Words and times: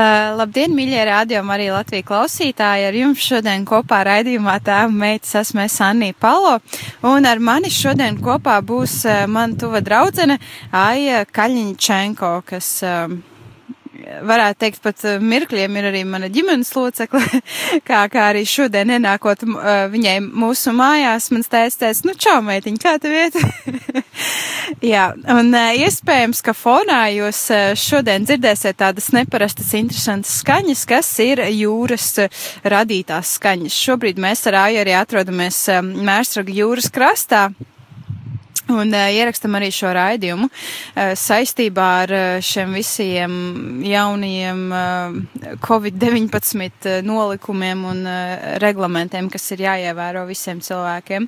Uh, 0.00 0.30
labdien, 0.38 0.72
mīļie 0.72 1.00
rādījumi, 1.04 1.52
arī 1.52 1.66
Latvijas 1.74 2.06
klausītāji. 2.08 2.86
Ar 2.88 2.96
jums 2.96 3.20
šodien 3.20 3.66
kopā 3.68 3.98
raidījumā 4.08 4.54
tēva 4.64 4.88
meitas 4.88 5.34
esmu 5.42 5.60
es 5.66 5.76
Annija 5.84 6.16
Palo. 6.16 6.54
Un 7.10 7.28
ar 7.28 7.42
mani 7.42 7.68
šodien 7.74 8.16
kopā 8.22 8.56
būs 8.64 8.94
uh, 9.04 9.26
man 9.28 9.58
tuva 9.60 9.82
draudzene 9.84 10.38
Aija 10.72 11.26
Kaļiņčenko, 11.28 12.32
kas 12.48 12.70
uh, 12.86 13.12
varētu 14.26 14.60
teikt, 14.64 14.80
pat 14.84 15.04
eh, 15.06 15.18
mirkļiem 15.22 15.76
ir 15.78 15.88
arī 15.90 16.02
mana 16.08 16.30
ģimenes 16.32 16.72
locekle, 16.76 17.22
kā, 17.88 18.02
kā 18.12 18.26
arī 18.30 18.44
šodien 18.48 18.92
ienākot 18.96 19.44
uh, 19.46 19.70
viņai 19.92 20.16
mūsu 20.24 20.74
mājās, 20.76 21.30
mans 21.34 21.50
tēs 21.50 21.78
teica, 21.80 22.08
nu 22.08 22.16
čau, 22.18 22.38
meitiņ, 22.46 22.78
kā 22.82 22.96
tev 23.02 23.16
iet? 23.16 23.38
Jā, 24.92 25.10
un 25.36 25.52
uh, 25.54 25.72
iespējams, 25.86 26.42
ka 26.46 26.54
fonā 26.56 27.00
jūs 27.14 27.42
šodien 27.80 28.26
dzirdēsiet 28.28 28.78
tādas 28.80 29.10
neparastas, 29.16 29.72
interesantas 29.78 30.40
skaņas, 30.42 30.86
kas 30.90 31.10
ir 31.24 31.44
jūras 31.54 32.12
radītās 32.64 33.36
skaņas. 33.38 33.82
Šobrīd 33.88 34.20
mēs 34.22 34.46
ar 34.50 34.62
Āju 34.66 34.84
arī 34.84 34.94
atrodamies 34.98 35.66
Mērsraga 35.80 36.54
jūras 36.54 36.90
krastā. 36.92 37.48
Un 38.70 38.94
uh, 38.94 39.08
ierakstam 39.10 39.56
arī 39.58 39.70
šo 39.74 39.90
raidījumu 39.96 40.46
uh, 40.46 41.12
saistībā 41.18 41.88
ar 42.04 42.14
uh, 42.14 42.26
šiem 42.44 42.74
visiem 42.78 43.34
jaunajiem 43.82 44.64
uh, 44.70 45.56
Covid-19 45.64 47.00
nolikumiem 47.06 47.84
un 47.90 48.02
uh, 48.06 48.56
reglamentiem, 48.62 49.30
kas 49.32 49.50
ir 49.56 49.66
jāievēro 49.66 50.26
visiem 50.28 50.62
cilvēkiem. 50.62 51.26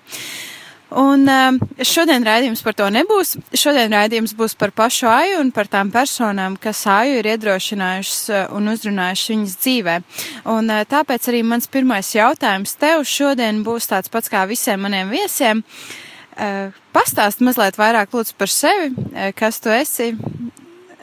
Un 0.93 1.25
uh, 1.25 1.57
šodien 1.89 2.23
raidījums 2.27 2.61
par 2.63 2.77
to 2.77 2.87
nebūs. 2.93 3.35
Šodien 3.57 3.95
raidījums 3.97 4.37
būs 4.37 4.55
par 4.61 4.75
pašu 4.77 5.09
aju 5.09 5.41
un 5.41 5.51
par 5.57 5.71
tām 5.73 5.91
personām, 5.91 6.59
kas 6.61 6.85
aju 6.91 7.17
ir 7.19 7.31
iedrošinājušas 7.33 8.53
un 8.53 8.71
uzrunājušas 8.75 9.33
viņas 9.35 9.59
dzīvē. 9.65 9.99
Un 10.53 10.71
uh, 10.71 10.85
tāpēc 10.89 11.33
arī 11.33 11.43
mans 11.49 11.67
pirmais 11.73 12.15
jautājums 12.15 12.77
tev 12.79 13.07
šodien 13.09 13.65
būs 13.67 13.91
tāds 13.91 14.13
pats 14.13 14.31
kā 14.31 14.45
visiem 14.51 14.85
maniem 14.85 15.11
viesiem. 15.11 15.65
Uh, 15.65 16.02
pastāst 16.93 17.43
mazliet 17.45 17.77
vairāk 17.79 18.13
lūdzu 18.15 18.37
par 18.39 18.51
sevi, 18.51 18.93
eh, 19.15 19.33
kas 19.37 19.61
tu 19.61 19.73
esi, 19.73 20.13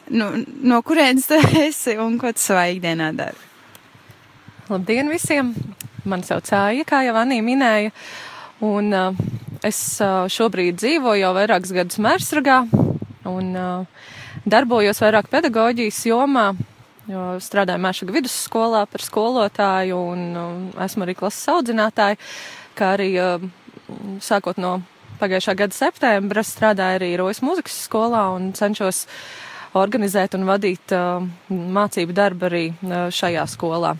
nu, 0.09 0.29
no 0.63 0.81
kurienes 0.81 1.27
tu 1.29 1.37
esi 1.67 1.97
un 1.97 2.17
ko 2.21 2.31
tu 2.33 2.41
savā 2.41 2.69
ikdienā 2.73 3.11
dari. 3.17 3.47
Labdien 4.69 5.09
visiem! 5.09 5.53
Man 6.05 6.23
sauc 6.23 6.47
Āja, 6.55 6.85
kā 6.87 7.03
jau 7.03 7.13
Anī 7.19 7.41
minēja, 7.43 7.91
un 8.65 8.93
uh, 8.95 9.17
es 9.67 9.77
uh, 10.01 10.29
šobrīd 10.31 10.77
dzīvoju 10.79 11.21
jau 11.21 11.31
vairākus 11.35 11.73
gadus 11.75 11.99
Mērsragā 12.01 12.61
un 13.29 13.49
uh, 13.59 14.05
darbojos 14.47 15.01
vairāk 15.03 15.27
pedagoģijas 15.29 15.99
jomā, 16.07 16.45
jo 17.09 17.25
strādāju 17.43 17.83
Mēršaga 17.83 18.15
vidusskolā 18.15 18.85
par 18.89 19.03
skolotāju 19.03 19.99
un 20.13 20.23
uh, 20.31 20.85
esmu 20.85 21.05
arī 21.05 21.17
klases 21.19 21.51
audzinātāja, 21.51 22.17
kā 22.79 22.93
arī 22.95 23.11
uh, 23.19 23.43
sākot 24.23 24.57
no 24.61 24.79
pagājušā 25.19 25.55
gada 25.59 25.75
septembra 25.75 26.43
strādāju 26.45 26.99
arī 26.99 27.09
Rojas 27.19 27.41
muzikas 27.45 27.75
skolā 27.85 28.29
un 28.35 28.51
cenšos 28.57 29.05
organizēt 29.77 30.37
un 30.37 30.47
vadīt 30.49 30.93
uh, 30.95 31.25
mācību 31.49 32.15
darbu 32.15 32.47
arī 32.49 32.63
uh, 32.71 33.09
šajā 33.13 33.45
skolā. 33.51 33.95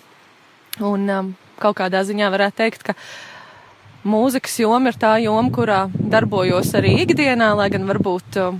Un 0.79 1.05
um, 1.11 1.33
kaut 1.59 1.77
kādā 1.81 2.01
ziņā 2.07 2.31
varētu 2.31 2.59
teikt, 2.61 2.87
ka 2.87 2.95
mūzikas 4.07 4.57
joma 4.63 4.93
ir 4.93 4.99
tā 4.99 5.17
joma, 5.23 5.51
kurā 5.53 5.83
darbojos 5.93 6.73
arī 6.79 6.95
ikdienā, 7.03 7.51
lai 7.59 7.69
gan 7.73 7.87
varbūt 7.89 8.39
uh, 8.41 8.57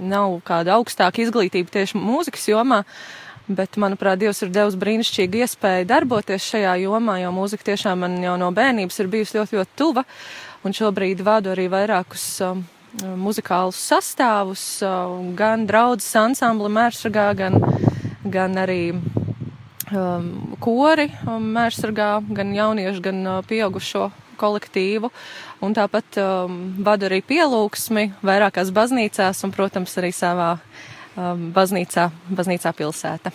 nav 0.00 0.40
kāda 0.48 0.78
augstāka 0.78 1.22
izglītība 1.22 1.78
tieši 1.78 2.00
mūzikas 2.00 2.48
jomā. 2.50 2.82
Bet, 3.48 3.78
manuprāt, 3.80 4.18
Dievs 4.20 4.42
ir 4.44 4.50
devis 4.52 4.74
brīnišķīgu 4.76 5.38
iespēju 5.40 5.86
darboties 5.88 6.44
šajā 6.50 6.74
jomā, 6.82 7.14
jo 7.22 7.30
mūzika 7.32 7.64
tiešām 7.70 8.02
man 8.04 8.18
jau 8.20 8.34
no 8.36 8.50
bērnības 8.52 9.00
ir 9.00 9.08
bijusi 9.08 9.38
ļoti, 9.38 9.56
ļoti 9.56 9.78
tuva 9.80 10.04
un 10.66 10.74
šobrīd 10.74 11.22
vadu 11.26 11.52
arī 11.52 11.68
vairākus 11.72 12.24
um, 12.46 12.64
muzikālus 13.20 13.78
sastāvus, 13.90 14.64
um, 14.86 15.32
gan 15.38 15.66
draudzes 15.68 16.10
ansambli 16.18 16.70
Mērsragā, 16.72 17.28
gan, 17.38 17.58
gan 18.24 18.56
arī 18.58 18.82
um, 18.94 20.30
kori 20.62 21.08
um, 21.26 21.50
Mērsragā, 21.56 22.12
gan 22.34 22.54
jauniešu, 22.56 23.04
gan 23.04 23.20
uh, 23.26 23.42
pieaugušo 23.48 24.08
kolektīvu, 24.38 25.10
un 25.66 25.74
tāpat 25.74 26.20
um, 26.22 26.58
vadu 26.86 27.08
arī 27.08 27.20
pielūgsmi 27.26 28.12
vairākās 28.22 28.72
baznīcās 28.74 29.44
un, 29.44 29.54
protams, 29.54 29.96
arī 30.00 30.12
savā 30.14 30.54
um, 31.18 31.48
baznīcā, 31.54 32.08
baznīcā 32.30 32.74
pilsēta. 32.78 33.34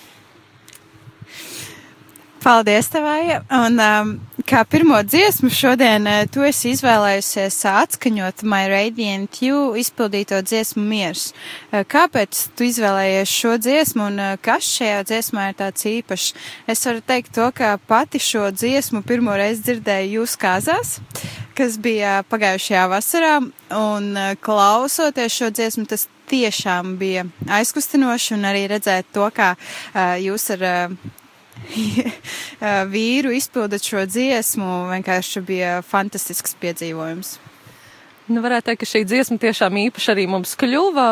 Paldies, 2.44 2.90
Tavai! 2.92 3.38
Un 3.56 3.80
um, 3.80 4.10
kā 4.44 4.66
pirmo 4.68 4.98
dziesmu 5.08 5.48
šodien 5.48 6.04
uh, 6.04 6.26
tu 6.28 6.42
esi 6.44 6.74
izvēlējusies 6.74 7.56
uh, 7.64 7.78
atskaņot 7.86 8.44
My 8.44 8.66
Radiant 8.68 9.40
You 9.40 9.78
izpildīto 9.80 10.42
dziesmu 10.44 10.84
miers. 10.84 11.30
Uh, 11.72 11.86
kāpēc 11.88 12.42
tu 12.52 12.68
izvēlējies 12.68 13.32
šo 13.32 13.54
dziesmu 13.64 14.10
un 14.10 14.20
uh, 14.20 14.34
kas 14.44 14.68
šajā 14.76 15.00
dziesmā 15.08 15.48
ir 15.54 15.58
tāds 15.62 15.88
īpašs? 15.88 16.36
Es 16.68 16.84
varu 16.90 17.06
teikt 17.14 17.32
to, 17.40 17.48
ka 17.56 17.78
pati 17.88 18.20
šo 18.20 18.50
dziesmu 18.52 19.06
pirmo 19.08 19.40
reizi 19.40 19.64
dzirdēju 19.70 20.20
jūs 20.20 20.36
kāzās, 20.44 20.98
kas 21.56 21.80
bija 21.80 22.20
pagājušajā 22.28 22.86
vasarā, 22.92 23.34
un 23.80 24.14
uh, 24.20 24.36
klausoties 24.44 25.40
šo 25.40 25.54
dziesmu, 25.56 25.88
tas 25.88 26.10
tiešām 26.28 26.98
bija 27.00 27.24
aizkustinoši 27.48 28.36
un 28.36 28.48
arī 28.52 28.68
redzēt 28.76 29.16
to, 29.16 29.32
kā 29.32 29.54
uh, 29.56 30.18
jūs 30.20 30.52
ar 30.60 30.72
uh, 30.74 31.12
vīru 32.96 33.34
izpildot 33.36 33.84
šo 33.84 34.06
dziesmu 34.10 34.70
vienkārši 34.92 35.44
bija 35.48 35.80
fantastisks 35.86 36.56
piedzīvojums. 36.62 37.38
Nu, 38.32 38.40
varētu 38.40 38.70
teikt, 38.70 38.80
ka 38.84 38.88
šī 38.88 39.02
dziesma 39.04 39.36
tiešām 39.42 39.78
īpaši 39.82 40.12
arī 40.14 40.24
mums 40.32 40.54
kļuva 40.60 41.08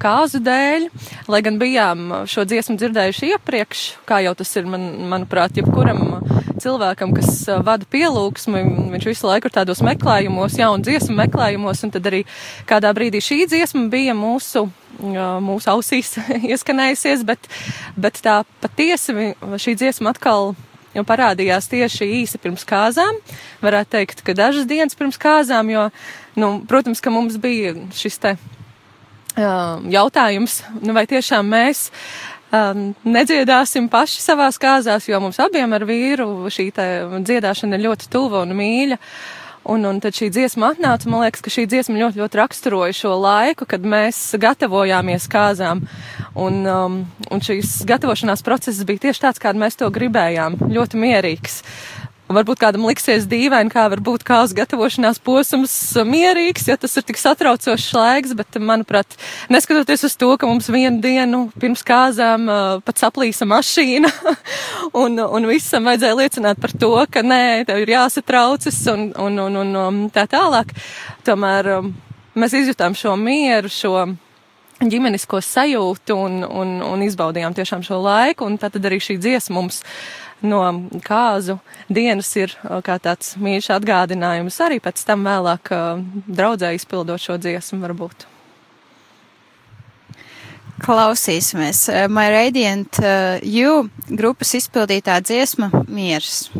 kāzu 0.00 0.40
dēļ, 0.40 0.86
lai 1.28 1.40
gan 1.44 1.58
bijām 1.60 2.06
šo 2.32 2.46
dziesmu 2.48 2.78
dzirdējuši 2.80 3.34
iepriekš, 3.34 3.82
kā 4.08 4.22
jau 4.24 4.32
tas 4.38 4.54
ir, 4.56 4.70
man, 4.72 4.86
manuprāt, 5.10 5.58
jebkuram 5.60 6.22
cilvēkam, 6.62 7.12
kas 7.16 7.44
vada 7.66 7.84
pielūgsmi, 7.92 8.62
viņš 8.94 9.08
visu 9.10 9.28
laiku 9.28 9.50
ir 9.50 9.56
tādos 9.58 9.84
meklējumos, 9.84 10.56
jaunu 10.56 10.86
dziesmu 10.86 11.18
meklējumos, 11.20 11.84
un 11.84 11.92
tad 11.92 12.08
arī 12.08 12.22
kādā 12.68 12.94
brīdī 12.96 13.20
šī 13.20 13.42
dziesma 13.52 13.86
bija 13.92 14.16
mūsu 14.16 14.64
mūsu 14.96 15.68
ausīs 15.68 16.14
ieskanējusies, 16.52 17.26
bet, 17.28 17.50
bet 18.00 18.22
tā 18.24 18.40
patiesi 18.62 19.34
šī 19.60 19.76
dziesma 19.76 20.14
atkal 20.14 20.54
jau 20.96 21.04
parādījās 21.06 21.70
tieši 21.72 22.08
īsi 22.22 22.40
pirms 22.42 22.66
kāzām. 22.68 23.20
Varētu 23.64 23.92
teikt, 23.96 24.22
ka 24.26 24.36
dažas 24.36 24.68
dienas 24.68 24.98
pirms 24.98 25.20
kāzām, 25.20 25.70
jo, 25.72 25.88
nu, 26.40 26.52
protams, 26.68 27.02
ka 27.04 27.12
mums 27.14 27.38
bija 27.42 27.74
šis 27.96 28.20
te 28.22 28.36
uh, 28.36 29.78
jautājums, 29.92 30.62
nu, 30.80 30.96
vai 30.96 31.06
tiešām 31.10 31.48
mēs 31.52 31.86
um, 32.50 32.90
nedziedāsim 33.06 33.90
paši 33.92 34.22
savās 34.24 34.60
kāzās, 34.62 35.08
jo 35.08 35.20
mums 35.22 35.40
abiem 35.42 35.76
ar 35.76 35.86
vīru 35.88 36.50
šī 36.52 36.70
dziedāšana 36.74 37.78
ir 37.78 37.88
ļoti 37.90 38.12
tuva 38.12 38.46
un 38.46 38.56
mīļa. 38.56 39.00
Uh, 39.00 39.35
Un, 39.66 39.82
un 39.88 39.96
tad 39.98 40.14
šī 40.14 40.28
dziesma 40.30 40.70
atnāca, 40.74 41.08
man 41.10 41.24
liekas, 41.24 41.42
ka 41.42 41.50
šī 41.50 41.64
dziesma 41.66 41.98
ļoti, 41.98 42.20
ļoti 42.22 42.38
raksturoja 42.38 42.94
šo 42.94 43.16
laiku, 43.18 43.66
kad 43.66 43.82
mēs 43.82 44.20
gatavojāmies 44.38 45.26
kāzām. 45.32 45.82
Un, 46.38 46.60
um, 46.70 47.00
un 47.34 47.42
šīs 47.42 47.80
gatavošanās 47.88 48.44
process 48.46 48.84
bija 48.86 49.08
tieši 49.08 49.24
tāds, 49.24 49.42
kādu 49.42 49.64
mēs 49.64 49.78
to 49.80 49.90
gribējām, 49.90 50.60
ļoti 50.70 51.02
mierīgs. 51.02 51.58
Varbūt 52.32 52.60
kādam 52.60 52.86
liksies 52.88 53.26
dīvaini, 53.30 53.70
kā 53.72 53.86
var 53.90 54.00
būt 54.04 54.24
kāds 54.26 54.54
gatavošanās 54.56 55.20
posms 55.24 55.74
mierīgs, 56.06 56.66
ja 56.70 56.76
tas 56.80 56.96
ir 56.98 57.06
tik 57.06 57.20
satraucošs 57.20 57.88
laiks, 57.96 58.34
bet, 58.38 58.58
manuprāt, 58.58 59.16
neskatoties 59.52 60.06
uz 60.08 60.16
to, 60.18 60.32
ka 60.40 60.48
mums 60.50 60.70
vienu 60.72 61.00
dienu 61.04 61.46
pirms 61.60 61.84
kāzām 61.86 62.48
pat 62.86 63.02
saplīsa 63.02 63.48
mašīna, 63.48 64.10
un, 65.02 65.20
un 65.22 65.48
visam 65.50 65.86
vajadzēja 65.86 66.18
liecināt 66.18 66.62
par 66.62 66.74
to, 66.74 66.92
ka 67.10 67.22
nē, 67.26 67.64
tev 67.68 67.84
ir 67.84 67.94
jāsatraucas 67.96 68.82
un, 68.92 69.08
un, 69.14 69.40
un, 69.46 69.62
un, 69.62 69.74
un 69.86 70.04
tā 70.14 70.26
tālāk, 70.30 70.74
tomēr 71.26 71.72
um, 71.78 71.90
mēs 72.36 72.58
izjutām 72.58 72.96
šo 72.98 73.14
mieru, 73.20 73.70
šo 73.72 74.06
ģimenisko 74.76 75.40
sajūtu 75.40 76.16
un, 76.20 76.42
un, 76.44 76.76
un 76.84 77.02
izbaudījām 77.06 77.54
tiešām 77.56 77.84
šo 77.86 78.02
laiku, 78.02 78.44
un 78.44 78.58
tad 78.60 78.76
arī 78.82 78.98
šī 79.00 79.16
dziesma 79.22 79.56
mums 79.56 79.80
no 80.44 80.62
kāzu 81.04 81.58
dienas 81.88 82.30
ir 82.36 82.54
kā 82.84 82.98
tāds 83.02 83.36
mīļš 83.40 83.70
atgādinājums 83.78 84.60
arī 84.64 84.80
pēc 84.84 85.04
tam 85.08 85.24
vēlāk 85.26 85.72
draudzē 86.26 86.74
izpildot 86.76 87.22
šo 87.22 87.38
dziesmu 87.40 87.80
varbūt. 87.84 88.26
Klausīsimies. 90.76 91.86
My 92.12 92.28
Radiant 92.30 93.00
uh, 93.00 93.40
You 93.40 93.88
grupas 94.12 94.52
izpildītā 94.58 95.16
dziesma 95.24 95.70
Miers. 95.88 96.50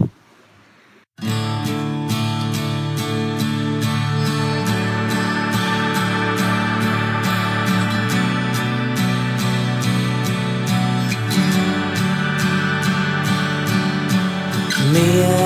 Miers 14.96 15.45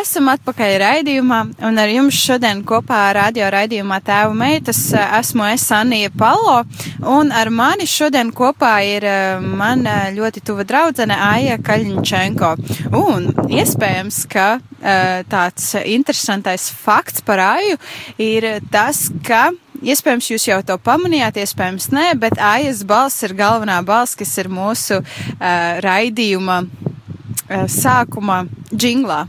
Esam 0.00 0.30
atpakaļ 0.32 0.74
raidījumā, 0.80 1.38
un 1.66 1.78
ar 1.80 1.90
jums 1.92 2.16
šodien 2.16 2.62
kopā 2.64 3.00
radio 3.12 3.50
raidījumā 3.52 3.98
Tēva 4.06 4.32
meitas 4.36 4.78
esmu 4.94 5.44
es 5.50 5.66
Anija 5.76 6.08
Palo, 6.16 6.62
un 7.10 7.32
ar 7.36 7.50
mani 7.52 7.84
šodien 7.90 8.30
kopā 8.32 8.72
ir 8.86 9.04
man 9.44 9.84
ļoti 10.16 10.44
tuva 10.46 10.64
draudzene 10.64 11.18
Aija 11.26 11.58
Kaļņčenko. 11.66 12.52
Un 12.96 13.28
iespējams, 13.52 14.22
ka 14.30 14.48
tāds 15.28 15.74
interesantais 15.82 16.70
fakts 16.72 17.20
par 17.26 17.42
Aju 17.50 17.76
ir 18.16 18.52
tas, 18.72 19.08
ka 19.26 19.50
Iespējams, 19.80 20.26
jūs 20.28 20.44
jau 20.44 20.58
to 20.68 20.74
pamanījāt, 20.84 21.38
iespējams, 21.40 21.86
nē, 21.96 22.10
bet 22.20 22.36
Aijas 22.36 22.82
balss 22.84 23.24
ir 23.24 23.32
galvenā 23.32 23.78
balss, 23.80 24.12
kas 24.12 24.34
ir 24.42 24.50
mūsu 24.52 24.98
uh, 25.00 25.46
raidījuma 25.80 26.58
uh, 26.66 26.89
sākuma 27.50 28.44
džinglā. 28.70 29.24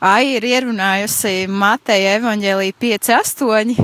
Aija 0.00 0.38
ir 0.38 0.46
ierunājusi 0.48 1.46
Mateja 1.50 2.16
evaņģēlī 2.18 2.72
5.8. 2.82 3.74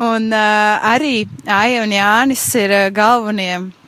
un 0.00 0.30
uh, 0.32 0.92
arī 0.92 1.26
Aija 1.46 1.84
un 1.86 1.94
Jānis 1.96 2.46
ir 2.60 2.76
uh, 2.76 2.88
galvenie 2.94 3.79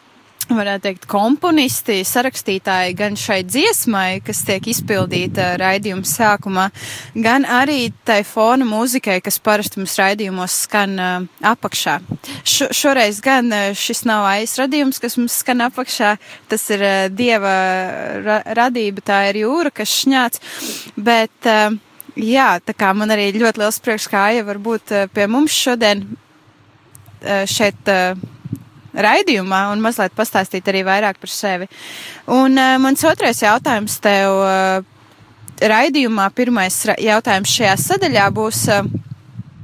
varētu 0.50 0.84
teikt, 0.86 1.06
komponisti, 1.10 2.00
sarakstītāji 2.06 2.96
gan 2.98 3.16
šai 3.18 3.42
dziesmai, 3.46 4.22
kas 4.24 4.42
tiek 4.48 4.66
izpildīta 4.72 5.52
raidījuma 5.60 6.08
sākumā, 6.08 6.66
gan 7.14 7.46
arī 7.46 7.92
tai 8.06 8.20
fona 8.26 8.66
mūzikai, 8.68 9.20
kas 9.24 9.38
parasti 9.42 9.80
mums 9.80 9.94
raidījumos 10.00 10.56
skan 10.66 10.96
uh, 10.98 11.28
apakšā. 11.52 11.98
Š 12.42 12.70
šoreiz 12.74 13.20
gan 13.24 13.52
uh, 13.52 13.70
šis 13.76 14.04
nav 14.08 14.26
aizradījums, 14.32 15.00
kas 15.02 15.18
mums 15.20 15.38
skan 15.42 15.64
apakšā, 15.68 16.16
tas 16.50 16.66
ir 16.74 16.84
uh, 16.86 17.06
dieva 17.12 17.54
ra 18.24 18.40
radība, 18.62 19.04
tā 19.04 19.22
ir 19.30 19.42
jūra, 19.44 19.72
kas 19.74 19.94
šņāts, 20.02 20.42
bet 20.96 21.50
uh, 21.50 21.78
jā, 22.16 22.50
tā 22.64 22.76
kā 22.76 22.92
man 22.96 23.14
arī 23.14 23.30
ļoti 23.36 23.62
liels 23.62 23.80
prieks, 23.84 24.10
kā 24.10 24.28
Aija 24.32 24.46
var 24.48 24.60
būt 24.62 24.94
uh, 24.94 25.08
pie 25.12 25.26
mums 25.30 25.56
šodien 25.56 26.06
uh, 26.10 27.42
šeit. 27.48 27.92
Raidījumā 28.92 29.64
un 29.72 29.80
mazliet 29.84 30.14
pastāstīt 30.16 30.68
arī 30.68 30.82
vairāk 30.86 31.20
par 31.22 31.32
sevi. 31.32 31.68
Un 32.28 32.58
uh, 32.58 32.76
mans 32.82 33.04
otrais 33.08 33.40
jautājums 33.42 33.98
tev 34.04 34.40
uh, 34.42 34.82
raidījumā, 35.62 36.28
pirmais 36.36 36.82
jautājums 37.00 37.56
šajā 37.56 37.78
sadaļā 37.86 38.28
būs. 38.36 38.66
Uh, 38.72 39.11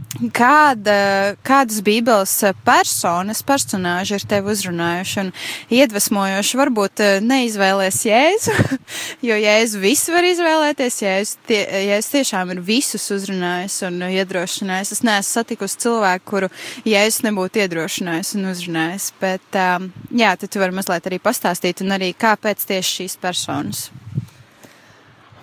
Kāda, 0.08 1.36
kādas 1.44 1.82
bībeles 1.84 2.32
personas, 2.64 3.42
personāži 3.44 4.16
ir 4.16 4.22
tevi 4.26 4.48
uzrunājuši 4.54 5.18
un 5.20 5.28
iedvesmojoši? 5.76 6.56
Varbūt 6.58 7.02
eh, 7.04 7.18
neizvēlēs 7.22 7.98
Jēzu, 8.08 8.54
jo 9.28 9.36
Jēzu 9.36 9.82
visu 9.82 10.14
var 10.16 10.24
izvēlēties, 10.30 10.96
Jēzu, 11.04 11.36
tie, 11.50 11.60
Jēzu 11.90 12.14
tiešām 12.16 12.54
ir 12.54 12.64
visus 12.64 13.04
uzrunājis 13.14 13.76
un 13.90 14.00
iedrošinājis. 14.08 14.94
Es 14.96 15.04
neesmu 15.04 15.28
satikusi 15.28 15.84
cilvēku, 15.84 16.26
kuru 16.32 16.50
Jēzus 16.88 17.22
nebūtu 17.28 17.62
iedrošinājis 17.66 18.32
un 18.40 18.50
uzrunājis, 18.54 19.12
bet 19.20 19.60
um, 19.60 19.92
jā, 20.08 20.32
tad 20.40 20.48
tu 20.48 20.64
vari 20.64 20.80
mazliet 20.80 21.12
arī 21.12 21.20
pastāstīt 21.20 21.84
un 21.84 21.94
arī 22.00 22.14
kāpēc 22.16 22.64
tieši 22.72 23.02
šīs 23.02 23.20
personas. 23.20 23.86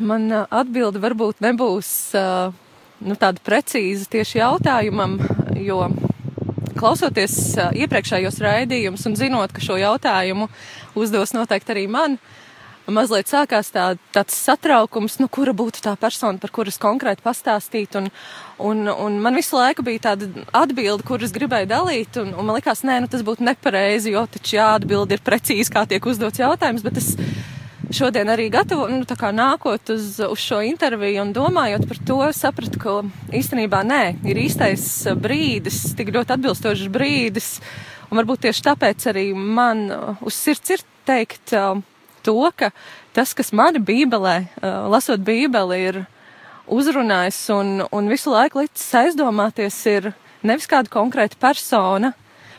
Man 0.01 0.27
uh, 0.33 0.49
atbilde 0.49 1.05
varbūt 1.05 1.45
nebūs. 1.45 1.95
Uh 2.17 2.64
nu, 3.03 3.17
tāda 3.19 3.41
precīza 3.45 4.07
tieši 4.15 4.39
jautājumam, 4.39 5.17
jo 5.59 5.89
klausoties 6.75 7.55
iepriekšējos 7.75 8.41
raidījumus 8.43 9.05
un 9.09 9.19
zinot, 9.19 9.53
ka 9.55 9.63
šo 9.63 9.77
jautājumu 9.79 10.49
uzdos 10.99 11.33
noteikti 11.35 11.75
arī 11.75 11.85
man, 11.91 12.17
mazliet 12.91 13.29
sākās 13.31 13.71
tā, 13.73 13.85
tāds 14.13 14.35
satraukums, 14.37 15.17
nu, 15.21 15.29
kura 15.31 15.55
būtu 15.57 15.81
tā 15.85 15.95
persona, 15.99 16.37
par 16.41 16.51
kuras 16.53 16.77
konkrēti 16.81 17.23
pastāstīt. 17.25 17.95
Un, 17.97 18.11
un, 18.61 18.85
un 18.91 19.17
man 19.23 19.37
visu 19.37 19.57
laiku 19.57 19.85
bija 19.85 20.11
tāda 20.11 20.29
atbilde, 20.55 21.05
kuras 21.07 21.33
gribēju 21.35 21.71
dalīt, 21.71 22.19
un, 22.21 22.35
un 22.35 22.45
man 22.45 22.59
likās, 22.59 22.83
nē, 22.85 22.99
nu, 23.03 23.11
tas 23.11 23.25
būtu 23.25 23.45
nepareizi, 23.47 24.13
jo 24.13 24.25
taču 24.29 24.59
jāatbild 24.59 25.15
ir 25.15 25.25
precīzi, 25.25 25.71
kā 25.73 25.87
tiek 25.89 26.05
uzdots 26.05 26.43
jautājums, 26.43 26.85
bet 26.85 27.01
es 27.01 27.15
šodien 27.95 28.29
arī 28.31 28.47
gatavo, 28.53 28.87
nu, 28.91 29.03
tā 29.07 29.15
kā 29.19 29.31
nākot 29.35 29.91
uz, 29.93 30.17
uz 30.23 30.41
šo 30.41 30.59
interviju 30.65 31.23
un 31.23 31.33
domājot 31.35 31.85
par 31.89 31.99
to, 32.07 32.19
sapratu, 32.35 32.81
ka 32.81 32.95
īstenībā 33.35 33.81
nē, 33.87 34.01
ir 34.27 34.39
īstais 34.43 34.85
brīdis, 35.21 35.81
tik 35.97 36.11
ļoti 36.15 36.35
atbilstošs 36.35 36.89
brīdis, 36.91 37.49
un 38.09 38.19
varbūt 38.19 38.45
tieši 38.47 38.65
tāpēc 38.69 39.07
arī 39.11 39.29
man 39.35 39.85
uh, 39.93 40.25
uz 40.25 40.37
sirds 40.37 40.75
ir 40.75 40.83
teikt 41.07 41.55
uh, 41.55 41.79
to, 42.25 42.37
ka 42.57 42.71
tas, 43.15 43.33
kas 43.37 43.53
mani 43.55 43.79
bībelē, 43.79 44.35
uh, 44.43 44.85
lasot 44.91 45.23
bībeli, 45.23 45.79
ir 45.91 46.03
uzrunājis 46.65 47.39
un, 47.55 47.73
un 47.93 48.11
visu 48.11 48.33
laiku 48.33 48.63
licis 48.63 48.91
aizdomāties, 49.05 49.79
ir 49.91 50.11
nevis 50.45 50.67
kāda 50.69 50.91
konkrēta 50.91 51.39
persona, 51.41 52.13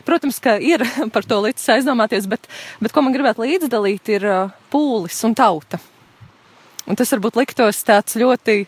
Protams, 0.07 0.39
ka 0.39 0.55
ir 0.63 0.85
par 1.15 1.27
to 1.27 1.41
līdz 1.43 1.67
aizdomāties, 1.77 2.29
bet, 2.31 2.47
bet 2.83 2.95
ko 2.95 3.03
man 3.03 3.15
gribētu 3.15 3.43
līdzdalīt, 3.43 4.13
ir 4.15 4.27
uh, 4.29 4.55
pūlis 4.71 5.19
un 5.27 5.35
tauta. 5.35 5.81
Un 6.87 6.95
tas 6.95 7.11
varbūt 7.11 7.35
liktos 7.41 7.83
tāds 7.83 8.15
ļoti, 8.15 8.61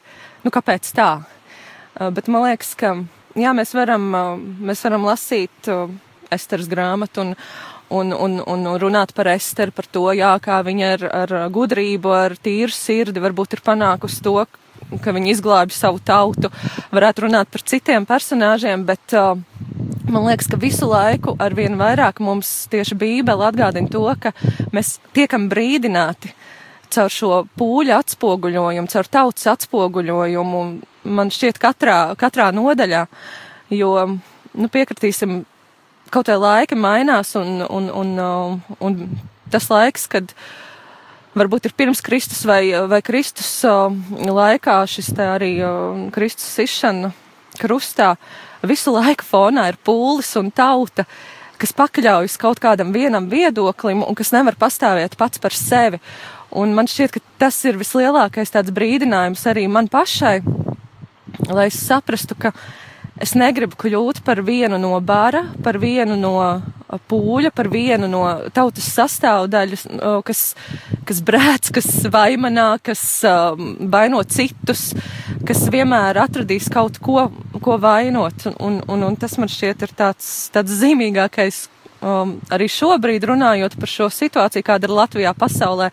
nu 0.43 0.51
kāpēc 0.51 0.91
tā? 0.98 1.12
Uh, 1.96 2.10
bet 2.12 2.27
man 2.27 2.50
liekas, 2.50 2.74
ka, 2.79 2.98
jā, 3.39 3.55
mēs 3.55 3.72
varam, 3.77 4.12
uh, 4.12 4.31
mēs 4.38 4.84
varam 4.88 5.08
lasīt 5.08 5.72
Esteras 6.29 6.67
grāmatu 6.69 7.24
un, 7.24 7.31
un, 7.89 8.13
un, 8.13 8.39
un 8.46 8.67
runāt 8.81 9.15
par 9.17 9.31
Esteru, 9.31 9.74
par 9.74 9.88
to, 9.89 10.03
jā, 10.13 10.34
kā 10.43 10.60
viņa 10.65 10.91
ar, 10.98 11.05
ar 11.24 11.36
gudrību, 11.53 12.12
ar 12.13 12.36
tīru 12.38 12.75
sirdi 12.75 13.24
varbūt 13.24 13.55
ir 13.58 13.63
panākusi 13.65 14.22
to, 14.27 14.36
ka 15.03 15.13
viņa 15.15 15.31
izglābi 15.31 15.75
savu 15.75 16.01
tautu. 16.03 16.51
Varētu 16.93 17.25
runāt 17.27 17.50
par 17.53 17.63
citiem 17.65 18.05
personāžiem, 18.10 18.86
bet 18.86 19.17
uh, 19.17 19.39
Man 20.10 20.25
liekas, 20.25 20.48
ka 20.50 20.58
visu 20.58 20.88
laiku 20.89 21.36
ar 21.38 21.54
vien 21.54 21.75
vairāk 21.78 22.18
mums 22.25 22.50
tieši 22.72 22.96
Bībele 22.98 23.46
atgādina 23.46 23.92
to, 23.94 24.01
ka 24.18 24.32
mēs 24.74 24.96
tiekam 25.13 25.46
brīdināti 25.51 26.32
caur 26.89 27.13
šo 27.13 27.30
pūļu 27.60 27.94
atspoguļojumu, 27.94 28.89
caur 28.89 29.10
tautas 29.13 29.46
atspoguļojumu, 29.51 30.63
man 31.13 31.30
šķiet 31.30 31.62
katrā, 31.62 32.00
katrā 32.18 32.48
nodaļā, 32.58 33.04
jo, 33.78 33.92
nu, 34.58 34.72
piekritīsim, 34.74 35.44
kaut 36.10 36.32
kā 36.32 36.39
laika 36.42 36.74
mainās 36.74 37.36
un, 37.38 37.62
un, 37.70 37.94
un, 37.94 38.18
un, 38.25 38.60
un 38.82 39.00
tas 39.54 39.70
laiks, 39.70 40.10
kad 40.10 40.34
varbūt 41.38 41.70
ir 41.70 41.78
pirms 41.78 42.01
Kristus 42.01 42.42
vai, 42.50 42.63
vai 42.89 43.04
Kristus 43.06 43.54
laikā 43.62 44.82
šis 44.89 45.13
te 45.13 45.30
arī 45.38 45.54
Kristus 46.18 46.58
izšana 46.66 47.13
krustā, 47.62 48.16
uh, 48.18 48.49
visu 48.68 48.94
laiku 48.96 49.25
fonā 49.28 49.70
ir 49.72 49.80
pūlis 49.86 50.32
un 50.39 50.51
tauta, 50.51 51.06
kas 51.60 51.75
pakļaujas 51.75 52.38
kaut 52.39 52.60
kādam 52.63 52.94
vienam 52.96 53.30
viedoklim 53.32 54.04
un 54.06 54.18
kas 54.18 54.34
nevar 54.36 54.58
pastāvēt 54.60 55.18
pats 55.20 55.42
par 55.42 55.56
sevi. 55.56 56.00
Un 56.50 56.74
man 56.74 56.89
šķiet, 56.89 57.13
ka 57.13 57.20
tas 57.46 57.58
ir 57.70 57.78
vislielākais 57.78 58.56
tāds 58.56 58.74
brīdinājums 58.74 59.46
arī 59.51 59.68
man 59.70 59.89
pašai, 59.92 60.39
lai 61.50 61.68
es 61.70 61.78
saprastu, 61.84 62.38
ka 62.39 62.54
es 63.20 63.36
negribu 63.38 63.78
kļūt 63.78 64.24
par 64.25 64.42
vienu 64.48 64.80
no 64.82 64.96
bara, 65.04 65.44
par 65.63 65.78
vienu 65.78 66.16
no 66.18 66.34
pūļa, 67.10 67.51
par 67.54 67.70
vienu 67.70 68.08
no 68.10 68.24
tautas 68.56 68.88
sastāvdaļas, 68.96 69.86
kas, 70.25 70.44
kas 71.06 71.22
brēc, 71.25 71.70
kas 71.75 71.89
vaimanā, 72.10 72.72
kas 72.82 73.04
um, 73.30 73.75
vaino 73.92 74.24
citus, 74.25 74.89
kas 75.46 75.68
vienmēr 75.70 76.18
atradīs 76.24 76.72
kaut 76.74 76.98
ko, 77.04 77.28
ko 77.63 77.78
vainot. 77.82 78.48
Un, 78.60 78.82
un, 78.88 79.04
un 79.10 79.20
tas 79.20 79.38
man 79.42 79.51
šķiet 79.51 79.86
ir 79.88 79.94
tāds, 79.98 80.32
tāds 80.54 80.80
zīmīgākais 80.82 81.68
um, 82.01 82.38
arī 82.54 82.70
šobrīd 82.72 83.28
runājot 83.30 83.78
par 83.80 83.92
šo 83.92 84.10
situāciju, 84.13 84.66
kāda 84.66 84.88
ir 84.88 84.96
Latvijā 84.96 85.34
pasaulē. 85.38 85.89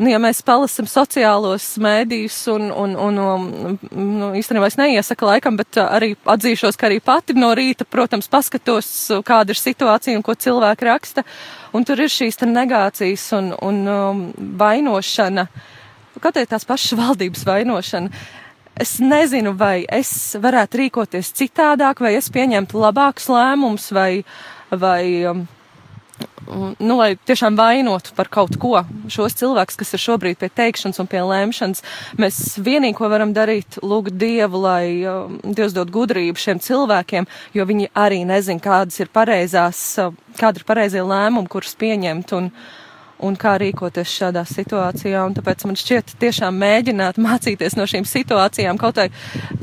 Nu, 0.00 0.08
ja 0.08 0.16
mēs 0.22 0.38
palasam 0.46 0.86
sociālos 0.88 1.74
mēdījus 1.82 2.36
un, 2.54 2.70
un, 2.72 2.94
un, 2.96 3.18
un 3.20 3.74
nu, 3.92 4.30
īstenībā 4.38 4.70
es 4.70 4.78
neiesaku 4.80 5.28
laikam, 5.28 5.58
bet 5.60 5.76
uh, 5.76 5.90
arī 5.98 6.14
atzīšos, 6.24 6.78
ka 6.80 6.88
arī 6.88 7.00
pati 7.04 7.36
no 7.36 7.50
rīta, 7.56 7.84
protams, 7.84 8.30
paskatos, 8.32 8.88
uh, 9.10 9.24
kāda 9.26 9.52
ir 9.52 9.60
situācija 9.60 10.16
un 10.16 10.24
ko 10.24 10.36
cilvēki 10.38 10.88
raksta, 10.88 11.26
un 11.76 11.84
tur 11.84 12.00
ir 12.00 12.12
šīs 12.12 12.40
negācijas 12.48 13.26
un, 13.36 13.52
un 13.60 13.82
um, 13.92 14.22
vainošana, 14.60 15.48
arī 16.20 16.46
tās 16.48 16.64
pašas 16.68 16.96
valdības 17.00 17.44
vainošana. 17.48 18.24
Es 18.80 18.96
nezinu, 19.04 19.52
vai 19.60 19.82
es 19.92 20.10
varētu 20.40 20.78
rīkoties 20.80 21.34
citādāk, 21.36 22.00
vai 22.00 22.14
es 22.16 22.30
pieņemtu 22.32 22.80
labākus 22.80 23.26
lēmumus, 23.28 23.90
vai, 23.92 24.22
vai 24.72 25.02
um, 25.28 25.42
nu, 26.80 26.96
lai 26.96 27.10
tiešām 27.28 27.58
vainotu 27.58 28.14
par 28.16 28.30
kaut 28.32 28.56
ko 28.60 28.80
šos 29.12 29.36
cilvēkus, 29.36 29.76
kas 29.82 29.92
ir 29.92 30.02
šobrīd 30.06 30.40
pie 30.40 30.48
teikšanas 30.62 31.00
un 31.02 31.10
pie 31.12 31.20
lēmšanas. 31.28 31.84
Mēs 32.20 32.40
vienīgi, 32.56 32.96
ko 32.96 33.10
varam 33.12 33.34
darīt, 33.36 33.82
lūgt 33.84 34.16
Dievu, 34.20 34.64
lai 34.64 34.84
uh, 35.04 35.28
Dievs 35.44 35.76
dod 35.76 35.92
gudrību 35.92 36.40
šiem 36.40 36.64
cilvēkiem, 36.64 37.28
jo 37.56 37.66
viņi 37.68 37.92
arī 37.92 38.24
nezin, 38.28 38.62
kādas 38.64 38.96
ir 39.02 39.12
pareizās, 39.12 39.82
uh, 40.00 40.14
kāda 40.40 40.62
ir 40.62 40.68
pareizie 40.68 41.04
lēmumi, 41.04 41.52
kurus 41.52 41.76
pieņemt. 41.80 42.32
Un, 42.38 42.54
un 43.26 43.36
kā 43.38 43.54
rīkoties 43.60 44.10
šādā 44.10 44.44
situācijā. 44.48 45.22
Un 45.26 45.34
tāpēc 45.36 45.64
man 45.68 45.78
šķiet 45.78 46.14
tiešām 46.20 46.56
mēģināt 46.60 47.20
mācīties 47.20 47.76
no 47.78 47.86
šīm 47.90 48.06
situācijām, 48.08 48.78
kaut 48.80 49.00
arī 49.02 49.12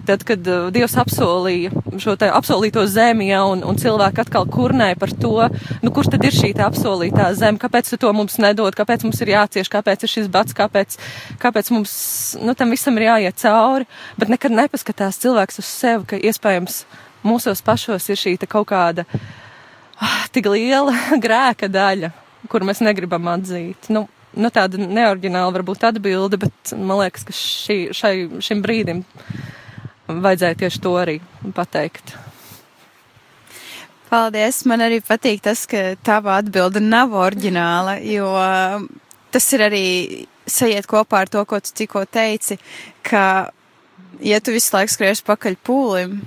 tad, 0.08 0.24
kad 0.28 0.46
uh, 0.48 0.68
Dievs 0.74 0.96
apsolīja 1.00 1.74
šo 2.02 2.16
te 2.20 2.30
apsolīto 2.32 2.84
zemi, 2.90 3.30
ja, 3.32 3.44
un, 3.50 3.64
un 3.68 3.80
cilvēki 3.80 4.24
atkal 4.24 4.48
kurnēja 4.52 4.98
par 5.00 5.14
to, 5.24 5.48
nu, 5.84 5.92
kur 5.94 6.08
tad 6.10 6.24
ir 6.28 6.36
šī 6.36 6.54
apsolītā 6.68 7.32
zeme, 7.38 7.60
kāpēc 7.62 7.92
tu 7.92 8.00
to 8.02 8.12
mums 8.16 8.38
nedod, 8.42 8.76
kāpēc 8.78 9.06
mums 9.08 9.20
ir 9.24 9.34
jācieš, 9.34 9.72
kāpēc 9.74 10.06
ir 10.06 10.14
šis 10.14 10.30
bats, 10.32 10.56
kāpēc, 10.58 10.98
kāpēc 11.42 11.72
mums, 11.76 11.98
nu, 12.42 12.56
tam 12.58 12.74
visam 12.74 12.98
ir 13.00 13.10
jāiet 13.10 13.42
cauri, 13.42 13.90
bet 14.20 14.32
nekad 14.34 14.56
nepaskatās 14.56 15.20
cilvēks 15.24 15.62
uz 15.64 15.68
sevi, 15.70 16.08
ka 16.14 16.22
iespējams 16.30 16.84
mūsos 17.28 17.64
pašos 17.66 18.08
ir 18.14 18.20
šī 18.20 18.38
kaut 18.46 18.70
kāda 18.72 19.08
ah, 20.00 20.24
tik 20.32 20.50
liela 20.54 20.96
grēka 21.26 21.70
daļa, 21.72 22.14
kur 22.52 22.66
mēs 22.68 22.82
negribam 22.86 23.28
atzīt. 23.32 23.90
Nu, 23.94 24.06
nu, 24.38 24.52
tāda 24.54 24.80
neorģināla 24.82 25.56
varbūt 25.56 25.88
atbilde, 25.90 26.40
bet 26.46 26.74
man 26.78 27.04
liekas, 27.04 27.26
ka 27.28 27.36
šī, 27.36 27.78
šai, 27.98 28.14
šim 28.44 28.64
brīdim 28.66 29.04
vajadzēja 30.08 30.62
tieši 30.64 30.82
to 30.84 30.94
arī 31.00 31.20
pateikt. 31.56 32.16
Paldies! 34.08 34.62
Man 34.70 34.86
arī 34.86 35.02
patīk 35.04 35.42
tas, 35.44 35.66
ka 35.68 35.98
tava 36.06 36.38
atbilde 36.40 36.80
nav 36.80 37.12
oriģināla, 37.18 37.98
jo 38.08 38.30
tas 39.36 39.48
ir 39.52 39.64
arī 39.66 39.86
sajiet 40.48 40.88
kopā 40.88 41.26
ar 41.26 41.32
to, 41.32 41.44
ko 41.44 41.60
tu 41.60 41.74
tikko 41.76 42.06
teici, 42.08 42.56
ka, 43.04 43.52
ja 44.24 44.40
tu 44.40 44.56
visu 44.56 44.72
laiku 44.78 44.94
skries 44.96 45.24
pakaļ 45.28 45.60
pūlim, 45.68 46.22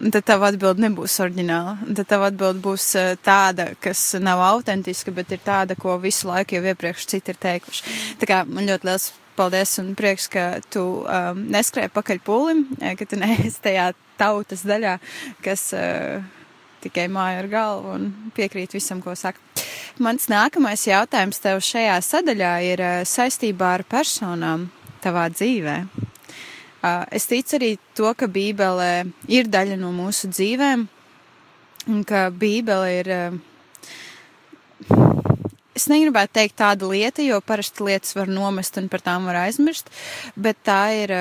tad 0.00 0.24
tava 0.28 0.50
atbilde 0.50 0.82
nebūs 0.84 1.16
oriģināla. 1.24 1.76
Tad 1.96 2.08
tava 2.10 2.30
atbilde 2.30 2.62
būs 2.64 2.88
eh, 3.00 3.12
tāda, 3.24 3.70
kas 3.82 4.02
nav 4.20 4.42
autentiska, 4.44 5.14
bet 5.16 5.32
ir 5.32 5.42
tāda, 5.44 5.76
ko 5.78 5.96
visu 6.02 6.28
laiku 6.30 6.58
jau 6.58 6.64
iepriekš 6.72 7.08
citi 7.12 7.32
ir 7.32 7.40
teikuši. 7.40 7.94
Tā 8.20 8.28
kā 8.28 8.42
man 8.48 8.68
ļoti 8.68 8.90
liels 8.90 9.10
paldies 9.36 9.76
un 9.82 9.92
prieks, 9.96 10.30
ka 10.32 10.46
tu 10.72 10.82
um, 11.04 11.42
neskrēji 11.52 11.92
pakaļ 11.96 12.22
pūlim, 12.24 12.64
eh, 12.80 12.96
ka 12.98 13.08
tu 13.08 13.20
neesi 13.20 13.60
tajā 13.64 13.90
tautas 14.16 14.64
daļā, 14.64 14.96
kas 15.44 15.68
uh, 15.76 16.24
tikai 16.84 17.04
māja 17.12 17.42
ar 17.42 17.50
galvu 17.52 17.92
un 17.92 18.06
piekrīt 18.36 18.72
visam, 18.76 19.02
ko 19.04 19.12
saka. 19.16 19.42
Mans 20.00 20.28
nākamais 20.32 20.86
jautājums 20.88 21.40
tev 21.44 21.60
šajā 21.64 21.98
sadaļā 22.04 22.52
ir 22.68 22.84
uh, 22.84 22.98
saistībā 23.08 23.74
ar 23.76 23.84
personām 23.88 24.70
tavā 25.04 25.28
dzīvē. 25.32 25.76
Es 26.84 27.26
ticu 27.30 27.56
arī 27.58 27.72
to, 27.98 28.12
ka 28.14 28.28
Bībele 28.30 29.08
ir 29.32 29.48
daļa 29.50 29.78
no 29.80 29.92
mūsu 29.94 30.30
dzīvēm, 30.30 30.86
un 31.90 32.02
ka 32.06 32.28
Bībele 32.30 32.92
ir. 33.00 33.12
Es 35.76 35.88
negribētu 35.92 36.38
teikt 36.38 36.56
tāda 36.56 36.88
lieta, 36.88 37.24
jo 37.24 37.40
parasti 37.44 37.84
lietas 37.84 38.14
var 38.16 38.30
nomest 38.32 38.78
un 38.80 38.86
par 38.88 39.02
tām 39.04 39.26
var 39.28 39.42
aizmirst, 39.42 39.90
bet 40.36 40.62
tā 40.64 40.82
ir 41.02 41.12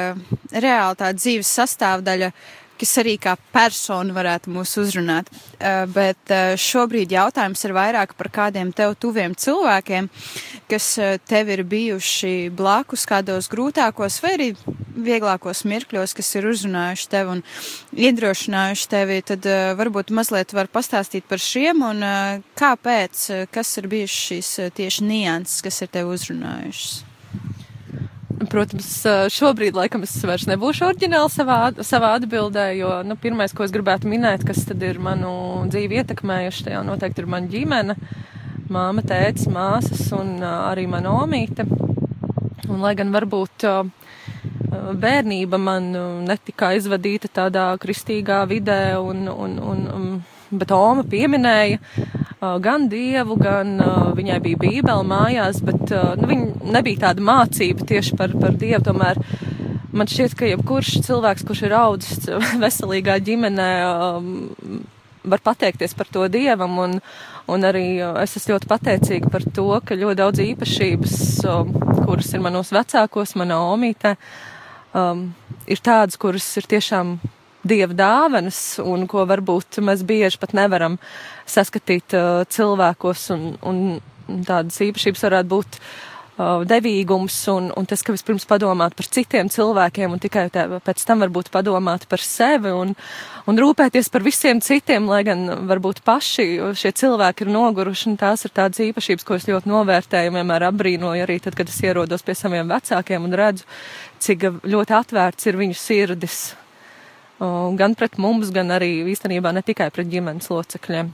reāli 0.51 0.99
tā 1.01 1.09
dzīves 1.17 1.49
sastāvdaļa, 1.57 2.29
uh, 2.31 2.64
kas 2.79 2.95
arī 3.01 3.15
kā 3.21 3.35
persona 3.53 4.15
varētu 4.15 4.51
mūs 4.53 4.75
uzrunāt. 4.81 5.29
Uh, 5.55 5.85
bet 5.91 6.33
uh, 6.33 6.55
šobrīd 6.59 7.13
jautājums 7.15 7.63
ir 7.65 7.75
vairāk 7.75 8.15
par 8.19 8.31
kādiem 8.33 8.73
tev 8.75 8.95
tuviem 8.99 9.35
cilvēkiem, 9.39 10.09
kas 10.71 10.89
uh, 10.99 11.15
tev 11.27 11.51
ir 11.55 11.63
bijuši 11.69 12.51
blakus 12.55 13.07
kādos 13.09 13.49
grūtākos 13.51 14.19
vai 14.23 14.33
arī 14.37 14.49
vieglākos 14.95 15.65
mirkļos, 15.67 16.15
kas 16.15 16.35
ir 16.37 16.47
uzrunājuši 16.51 17.09
tevi 17.11 17.35
un 17.37 17.41
iedrošinājuši 17.95 18.87
tevi. 18.91 19.19
Tad 19.27 19.47
varbūt 19.79 20.13
mazliet 20.15 20.55
var 20.55 20.71
pastāstīt 20.71 21.27
par 21.27 21.43
šiem 21.43 21.83
un 21.83 22.05
kāpēc, 22.55 23.25
kas 23.51 23.75
ir 23.81 23.89
bijušas 23.91 24.21
šīs 24.29 24.53
tieši 24.79 25.09
nianses, 25.09 25.59
kas 25.65 25.83
ir 25.83 25.91
tevi 25.91 26.15
uzrunājušas. 26.15 27.14
Protams, 28.55 28.87
šobrīd 29.35 29.75
laikam 29.75 30.05
es 30.05 30.13
vairs 30.23 30.45
nebūšu 30.47 30.85
oriģināli 30.87 31.31
savā, 31.33 31.57
savā 31.83 32.13
atbildē, 32.15 32.69
jo 32.77 32.91
nu, 33.03 33.17
pirmais, 33.19 33.51
ko 33.51 33.65
es 33.65 33.73
gribētu 33.75 34.07
minēt, 34.07 34.45
kas 34.47 34.61
tad 34.69 34.79
ir 34.87 34.95
manu 35.03 35.65
dzīvi 35.67 35.99
ietekmējuši, 35.99 36.63
tajā 36.69 36.83
noteikti 36.87 37.19
ir 37.19 37.27
mana 37.33 37.51
ģimene, 37.51 37.95
māma, 38.71 39.03
tētis, 39.03 39.49
māsas 39.51 40.05
un 40.15 40.39
arī 40.39 40.85
mana 40.87 41.17
omīte. 41.25 41.67
Un, 42.69 42.79
lai 42.79 42.93
gan 42.95 43.11
varbūt 43.11 43.67
bērnība 45.03 45.59
man 45.59 45.91
netika 46.23 46.71
izvadīta 46.79 47.27
tādā 47.41 47.67
kristīgā 47.83 48.39
vidē, 48.47 48.95
un, 49.03 49.27
un, 49.35 49.59
un, 49.59 49.83
bet 50.51 50.71
Oma 50.75 51.05
pieminēja 51.09 51.79
gan 52.61 52.89
dievu, 52.91 53.37
gan 53.39 53.77
viņai 54.17 54.39
bija 54.43 54.61
bībele 54.61 55.05
mājās, 55.07 55.61
bet 55.65 55.93
nu, 56.19 56.29
viņa 56.29 56.73
nebija 56.75 57.07
tāda 57.07 57.23
mācība 57.25 57.87
tieši 57.87 58.17
par, 58.19 58.35
par 58.41 58.57
dievu. 58.59 58.83
Tomēr 58.85 59.21
man 59.95 60.09
šķiet, 60.11 60.35
ka 60.37 60.49
jebkurš 60.49 60.99
cilvēks, 61.07 61.45
kurš 61.47 61.63
ir 61.67 61.77
audzis 61.77 62.29
veselīgā 62.63 63.17
ģimenē, 63.25 63.69
var 65.25 65.41
pateikties 65.45 65.95
par 65.97 66.09
to 66.11 66.27
dievam. 66.31 66.77
Un, 66.81 66.99
un 67.51 67.67
arī 67.67 67.87
es 68.23 68.35
esmu 68.37 68.55
ļoti 68.55 68.69
pateicīga 68.69 69.31
par 69.33 69.45
to, 69.55 69.69
ka 69.85 69.97
ļoti 69.97 70.19
daudz 70.21 70.43
īpašības, 70.45 71.15
kuras 72.05 72.33
ir 72.33 72.43
manos 72.45 72.73
vecākos, 72.75 73.35
manā 73.39 73.57
omītē, 73.71 74.15
um, 74.93 75.27
ir 75.65 75.81
tādas, 75.81 76.19
kuras 76.21 76.45
ir 76.59 76.69
tiešām 76.75 77.17
dieva 77.65 77.97
dāvanas 77.97 78.79
un 78.83 79.07
ko 79.09 79.25
varbūt 79.27 79.81
mēs 79.85 80.05
bieži 80.07 80.41
pat 80.41 80.55
nevaram 80.57 80.99
saskatīt 81.49 82.15
uh, 82.17 82.43
cilvēkos 82.49 83.29
un, 83.35 83.47
un 83.65 83.85
tādas 84.45 84.77
īpašības 84.85 85.23
varētu 85.25 85.49
būt 85.51 85.77
uh, 85.79 86.63
devīgums 86.67 87.37
un, 87.53 87.69
un 87.77 87.87
tas, 87.89 88.03
ka 88.05 88.13
vispirms 88.13 88.47
padomāt 88.49 88.95
par 88.97 89.07
citiem 89.17 89.49
cilvēkiem 89.51 90.13
un 90.13 90.21
tikai 90.21 90.47
tā, 90.53 90.65
pēc 90.85 91.05
tam 91.07 91.23
varbūt 91.25 91.51
padomāt 91.53 92.05
par 92.11 92.21
sevi 92.23 92.73
un, 92.73 92.93
un 93.49 93.61
rūpēties 93.61 94.11
par 94.13 94.25
visiem 94.25 94.61
citiem, 94.65 95.07
lai 95.09 95.23
gan 95.27 95.47
varbūt 95.69 96.03
paši 96.05 96.75
šie 96.77 96.91
cilvēki 97.01 97.45
ir 97.45 97.53
noguruši 97.55 98.11
un 98.11 98.19
tās 98.21 98.45
ir 98.45 98.53
tādas 98.55 98.83
īpašības, 98.89 99.25
ko 99.25 99.39
es 99.39 99.47
ļoti 99.49 99.71
novērtēju, 99.71 100.35
vienmēr 100.37 100.67
apbrīnoju 100.69 101.25
arī 101.25 101.39
tad, 101.43 101.57
kad 101.57 101.71
es 101.71 101.81
ierodos 101.85 102.25
pie 102.25 102.37
saviem 102.37 102.69
vecākiem 102.69 103.25
un 103.25 103.39
redzu, 103.41 103.65
cik 104.25 104.49
ļoti 104.65 104.99
atvērts 105.01 105.49
ir 105.49 105.59
viņu 105.61 105.79
sirdis 105.79 106.45
gan 107.39 107.95
pret 107.97 108.17
mums, 108.21 108.53
gan 108.55 108.71
arī 108.75 109.03
īstenībā 109.11 109.51
ne 109.55 109.63
tikai 109.65 109.89
pret 109.93 110.09
ģimenes 110.11 110.49
locekļiem. 110.51 111.11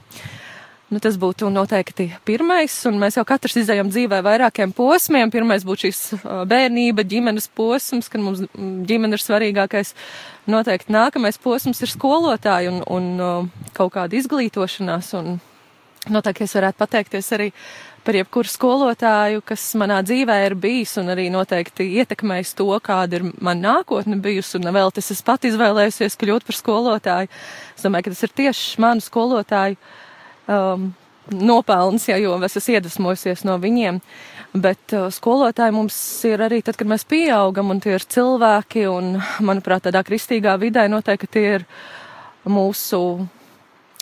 Nu, 0.92 1.00
tas 1.00 1.14
būtu 1.16 1.48
noteikti 1.48 2.10
pirmais, 2.28 2.74
un 2.84 2.98
mēs 3.00 3.16
jau 3.16 3.22
katrs 3.24 3.54
izējām 3.62 3.88
dzīvē 3.88 4.18
vairākiem 4.26 4.74
posmiem. 4.76 5.30
Pirmais 5.32 5.64
būtu 5.64 5.86
šīs 5.86 6.00
bērnība, 6.50 7.06
ģimenes 7.08 7.48
posms, 7.56 8.10
kad 8.12 8.20
mums 8.20 8.42
ģimene 8.52 9.16
ir 9.16 9.24
svarīgākais. 9.24 9.94
Noteikti 10.52 10.92
nākamais 10.92 11.40
posms 11.40 11.80
ir 11.80 11.88
skolotāji 11.88 12.68
un, 12.68 12.82
un 12.92 13.48
kaut 13.72 13.94
kāda 13.96 14.20
izglītošanās, 14.20 15.14
un 15.16 15.38
noteikti 16.12 16.44
es 16.44 16.58
varētu 16.60 16.82
pateikties 16.84 17.32
arī 17.38 17.48
par 18.04 18.16
jebkuru 18.18 18.50
skolotāju, 18.50 19.42
kas 19.46 19.64
manā 19.78 20.00
dzīvē 20.06 20.38
ir 20.46 20.56
bijis 20.58 20.96
un 21.00 21.12
arī 21.14 21.28
noteikti 21.32 21.86
ietekmējis 22.02 22.54
to, 22.58 22.68
kāda 22.82 23.20
ir 23.20 23.28
man 23.44 23.62
nākotne 23.62 24.18
bijusi. 24.22 24.58
Un 24.58 24.72
vēl 24.74 24.90
tas 24.94 25.12
es 25.14 25.22
pat 25.26 25.46
izvēlējusies 25.48 26.18
kļūt 26.20 26.46
par 26.48 26.58
skolotāju. 26.58 27.30
Es 27.76 27.86
domāju, 27.86 28.08
ka 28.08 28.14
tas 28.14 28.26
ir 28.26 28.34
tieši 28.42 28.82
manu 28.82 29.04
skolotāju 29.04 29.78
um, 30.50 30.88
nopelns, 31.30 32.08
ja, 32.10 32.18
jo 32.18 32.34
es 32.42 32.58
esmu 32.58 32.78
iedvesmojusies 32.78 33.44
no 33.46 33.58
viņiem. 33.62 34.00
Bet 34.52 34.96
uh, 34.96 35.06
skolotāji 35.14 35.74
mums 35.76 35.98
ir 36.28 36.42
arī 36.44 36.62
tad, 36.66 36.76
kad 36.80 36.90
mēs 36.90 37.06
pieaugam, 37.08 37.70
un 37.72 37.82
tie 37.82 37.94
ir 37.96 38.08
cilvēki, 38.16 38.88
un, 38.90 39.14
manuprāt, 39.46 39.86
tādā 39.86 40.02
kristīgā 40.06 40.58
vidē 40.60 40.88
noteikti 40.90 41.30
tie 41.38 41.46
ir 41.60 41.68
mūsu 42.50 43.02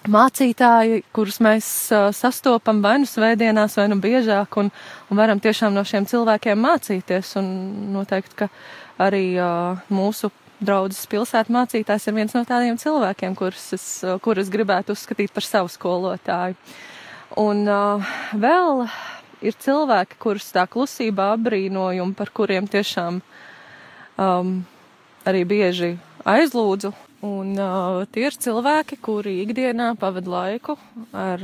mācītāji, 0.08 1.02
kurus 1.12 1.40
mēs 1.44 1.66
uh, 1.92 2.08
sastopam 2.16 2.80
vai 2.84 2.96
nu 3.02 3.08
svētdienās, 3.08 3.76
vai 3.76 3.88
nu 3.92 3.98
biežāk, 4.00 4.56
un, 4.62 4.70
un 5.10 5.20
varam 5.20 5.40
tiešām 5.42 5.74
no 5.74 5.84
šiem 5.84 6.06
cilvēkiem 6.08 6.60
mācīties. 6.60 7.34
Un 7.40 7.50
noteikti, 7.96 8.38
ka 8.44 8.48
arī 9.02 9.34
uh, 9.36 9.80
mūsu 9.92 10.30
draudzes 10.60 11.04
pilsētu 11.10 11.52
mācītājs 11.52 12.08
ir 12.08 12.16
viens 12.16 12.36
no 12.36 12.44
tādiem 12.48 12.78
cilvēkiem, 12.80 13.36
kurus 13.36 13.72
es, 13.76 13.86
uh, 14.06 14.16
kurus 14.22 14.52
gribētu 14.52 14.96
uzskatīt 14.96 15.34
par 15.36 15.44
savu 15.44 15.72
skolotāju. 15.72 16.56
Un 17.40 17.62
uh, 17.68 18.14
vēl 18.32 18.86
ir 19.44 19.56
cilvēki, 19.60 20.20
kurus 20.20 20.48
tā 20.54 20.64
klusībā 20.68 21.32
apbrīnoju 21.36 22.04
un 22.04 22.16
par 22.16 22.32
kuriem 22.32 22.68
tiešām 22.68 23.20
um, 24.20 24.56
arī 25.28 25.44
bieži 25.48 25.94
aizlūdzu 26.28 26.92
Un 27.26 27.52
uh, 27.60 28.00
tie 28.08 28.24
ir 28.30 28.36
cilvēki, 28.40 28.96
kuri 29.04 29.42
ikdienā 29.42 29.90
pavada 30.00 30.30
laiku 30.32 30.78
ar 31.12 31.42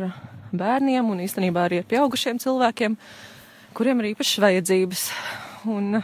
bērniem 0.57 1.11
un 1.13 1.21
īstenībā 1.21 1.67
arī 1.67 1.83
ar 1.83 1.89
pieaugušiem 1.91 2.41
cilvēkiem, 2.41 2.97
kuriem 3.77 4.01
ir 4.01 4.15
īpašas 4.15 4.41
vajadzības. 4.47 5.03
Un, 5.69 5.99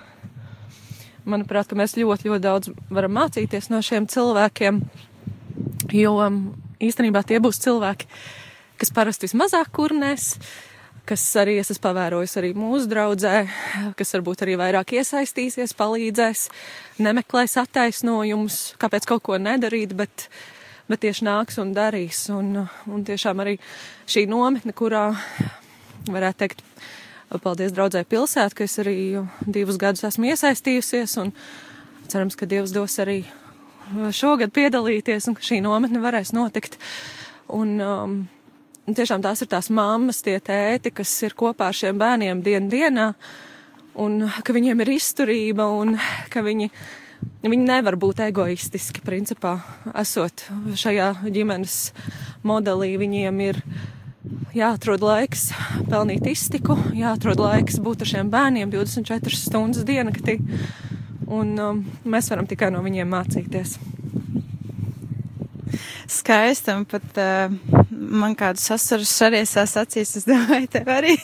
manuprāt, 1.24 1.70
ka 1.70 1.78
mēs 1.78 1.96
ļoti, 1.96 2.28
ļoti 2.28 2.44
daudz 2.44 2.72
varam 2.92 3.16
mācīties 3.16 3.70
no 3.72 3.80
šiem 3.84 4.08
cilvēkiem, 4.12 4.82
jo 5.96 6.14
um, 6.20 6.42
īstenībā 6.82 7.24
tie 7.24 7.40
būs 7.42 7.62
cilvēki, 7.64 8.10
kas 8.82 8.92
parasti 8.92 9.28
vismazāk 9.28 9.72
kurnēs, 9.72 10.34
kas 11.08 11.24
arī 11.40 11.56
es 11.60 11.72
esmu 11.72 11.82
pavērojis 11.88 12.36
arī 12.38 12.52
mūsu 12.56 12.88
draudzē, 12.90 13.34
kas 13.98 14.14
varbūt 14.16 14.44
arī 14.44 14.56
vairāk 14.60 14.94
iesaistīsies, 14.98 15.74
palīdzēs, 15.78 16.46
nemeklēs 17.02 17.58
attaisnojumus, 17.62 18.60
kāpēc 18.82 19.08
kaut 19.10 19.24
ko 19.26 19.38
nedarīt, 19.42 19.96
bet, 19.98 20.28
bet 20.90 21.02
tieši 21.04 21.26
nāks 21.26 21.58
un 21.62 21.74
darīs. 21.76 22.24
Un, 22.34 22.64
un 22.86 23.06
tiešām 23.08 23.42
arī 23.42 23.58
šī 24.06 24.28
nometne, 24.30 24.74
kurā 24.76 25.10
varētu 26.10 26.42
teikt, 26.44 26.64
paldies 27.42 27.72
draudzē 27.74 28.04
pilsēt, 28.08 28.54
ka 28.54 28.66
es 28.68 28.78
arī 28.82 28.96
divus 29.46 29.80
gadus 29.80 30.04
esmu 30.06 30.30
iesaistījusies 30.32 31.16
un 31.22 31.32
cerams, 32.12 32.36
ka 32.36 32.46
Dievs 32.46 32.74
dos 32.74 32.98
arī 33.02 33.22
šogad 34.14 34.52
piedalīties 34.54 35.28
un 35.30 35.36
ka 35.38 35.44
šī 35.44 35.62
nometne 35.64 36.02
varēs 36.02 36.34
notikt. 36.36 36.78
Un, 37.52 37.74
um, 37.80 38.16
tiešām 38.90 39.22
tās 39.22 39.42
ir 39.42 39.50
tās 39.52 39.70
mammas, 39.70 40.22
tie 40.24 40.38
tēti, 40.42 40.90
kas 40.94 41.12
ir 41.22 41.36
kopā 41.38 41.70
ar 41.70 41.76
šiem 41.76 42.00
bērniem 42.00 42.42
dienu 42.42 42.70
dienā, 42.72 43.12
un 44.02 44.26
ka 44.42 44.54
viņiem 44.56 44.82
ir 44.82 44.92
izturība, 44.96 45.68
un 45.70 45.94
ka 46.32 46.42
viņi, 46.42 46.68
viņi 47.46 47.68
nevar 47.68 47.96
būt 48.00 48.24
egoistiski, 48.26 49.04
principā, 49.06 49.58
esot 49.94 50.48
šajā 50.74 51.12
ģimenes 51.22 51.78
modelī. 52.46 52.96
Viņiem 52.98 53.40
ir 53.46 53.62
jāatrod 54.56 55.04
laiks 55.06 55.50
pelnīt 55.90 56.26
iztiku, 56.32 56.76
jāatrod 56.96 57.42
laiks 57.42 57.78
būt 57.82 58.02
ar 58.02 58.14
šiem 58.16 58.34
bērniem 58.34 58.72
24 58.74 59.38
stundas 59.38 59.86
diennaktī, 59.86 60.40
un 61.30 61.54
um, 61.54 61.82
mēs 62.02 62.34
varam 62.34 62.50
tikai 62.50 62.72
no 62.74 62.82
viņiem 62.84 63.14
mācīties 63.14 63.78
skaisti, 66.10 66.74
un 66.76 66.86
pat 66.88 67.20
uh, 67.20 67.52
man 67.90 68.36
kādu 68.38 68.62
sasaru 68.62 69.06
šariesās 69.08 69.76
acīs, 69.80 70.16
es 70.20 70.28
domāju, 70.28 70.70
tev 70.72 70.92
arī. 70.92 71.16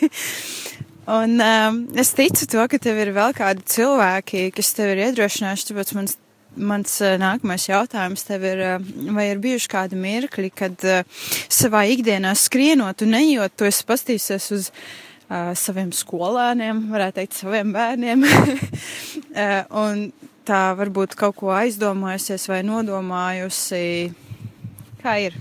Un 1.08 1.40
um, 1.40 1.76
es 1.96 2.12
ticu 2.12 2.44
to, 2.44 2.64
ka 2.68 2.76
tev 2.84 2.98
ir 3.00 3.14
vēl 3.16 3.32
kādi 3.36 3.64
cilvēki, 3.72 4.50
kas 4.52 4.74
tev 4.76 4.92
ir 4.92 5.06
iedrošinājuši, 5.06 5.68
tāpēc 5.70 5.92
mans, 5.96 6.18
mans 6.52 6.98
uh, 7.00 7.14
nākamais 7.20 7.64
jautājums 7.70 8.26
tev 8.28 8.44
ir, 8.44 8.60
uh, 8.74 8.90
vai 9.16 9.30
ir 9.30 9.40
bijuši 9.40 9.70
kādi 9.72 9.96
mirkļi, 9.96 10.50
kad 10.52 10.84
uh, 10.84 11.24
savā 11.48 11.86
ikdienā 11.94 12.34
skrienot 12.36 13.06
un 13.06 13.16
ejot, 13.22 13.56
tu 13.56 13.68
esi 13.70 13.88
pastīsies 13.88 14.50
uz 14.52 14.68
uh, 14.68 15.54
saviem 15.56 15.94
skolēniem, 15.96 16.90
varētu 16.92 17.22
teikt, 17.22 17.40
saviem 17.40 17.72
bērniem, 17.72 18.28
uh, 18.28 19.64
un 19.86 20.10
tā 20.48 20.62
varbūt 20.76 21.16
kaut 21.16 21.40
ko 21.40 21.56
aizdomājusies 21.56 22.48
vai 22.52 22.60
nodomājusi 22.68 23.84
Kā 25.02 25.14
ir? 25.22 25.36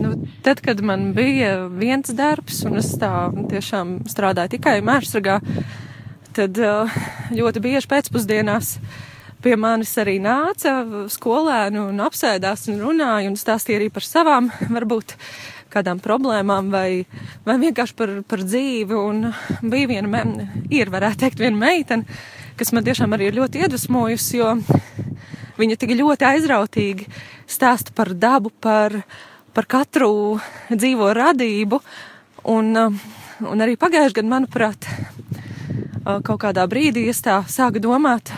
Nu, 0.00 0.14
tad, 0.44 0.60
kad 0.64 0.80
man 0.84 1.12
bija 1.16 1.66
viens 1.72 2.12
darbs, 2.16 2.62
un 2.68 2.78
es 2.80 2.92
tā 3.00 3.28
tiešām 3.50 3.98
strādāju 4.10 4.56
tikai 4.56 4.78
mērsragā, 4.84 5.38
tad 6.36 6.60
uh, 6.60 6.94
ļoti 7.34 7.62
bieži 7.64 7.90
pēcpusdienās 7.90 8.78
pie 9.44 9.58
manis 9.60 9.92
arī 10.00 10.16
nāca 10.24 10.78
skolēni 11.12 11.82
un 11.82 12.00
apsēdās 12.00 12.64
un 12.72 12.80
runāja 12.80 13.28
un 13.28 13.36
stāstīja 13.36 13.82
arī 13.82 13.90
par 13.92 14.06
savām, 14.06 14.48
varbūt, 14.76 15.16
kādām 15.74 16.00
problēmām 16.00 16.70
vai, 16.72 17.04
vai 17.44 17.58
vienkārši 17.60 17.96
par, 17.98 18.14
par 18.28 18.44
dzīvi. 18.46 18.96
Un 18.96 19.28
bija 19.60 19.90
viena, 19.90 20.24
ir, 20.72 20.92
varētu 20.94 21.24
teikt, 21.24 21.42
viena 21.42 21.60
meitene, 21.60 22.18
kas 22.56 22.72
man 22.72 22.86
tiešām 22.86 23.16
arī 23.16 23.28
ir 23.28 23.40
ļoti 23.40 23.64
iedvesmojusi, 23.64 24.40
jo 24.40 24.54
viņa 25.58 25.78
tik 25.80 25.94
ļoti 25.98 26.26
aizrautīgi 26.28 27.08
stāsta 27.50 27.94
par 27.94 28.12
dabu, 28.14 28.50
par, 28.50 28.96
par 29.54 29.68
katru 29.70 30.40
dzīvo 30.72 31.12
radību. 31.16 31.80
Un, 32.54 32.72
um, 32.76 32.98
un 33.48 33.64
arī 33.64 33.78
pagājušajā 33.80 34.18
gadā, 34.18 34.30
manuprāt, 34.30 34.88
uh, 34.88 36.20
kaut 36.26 36.42
kādā 36.44 36.66
brīdī 36.68 37.06
es 37.12 37.22
tā 37.24 37.40
sāku 37.48 37.80
domāt, 37.82 38.34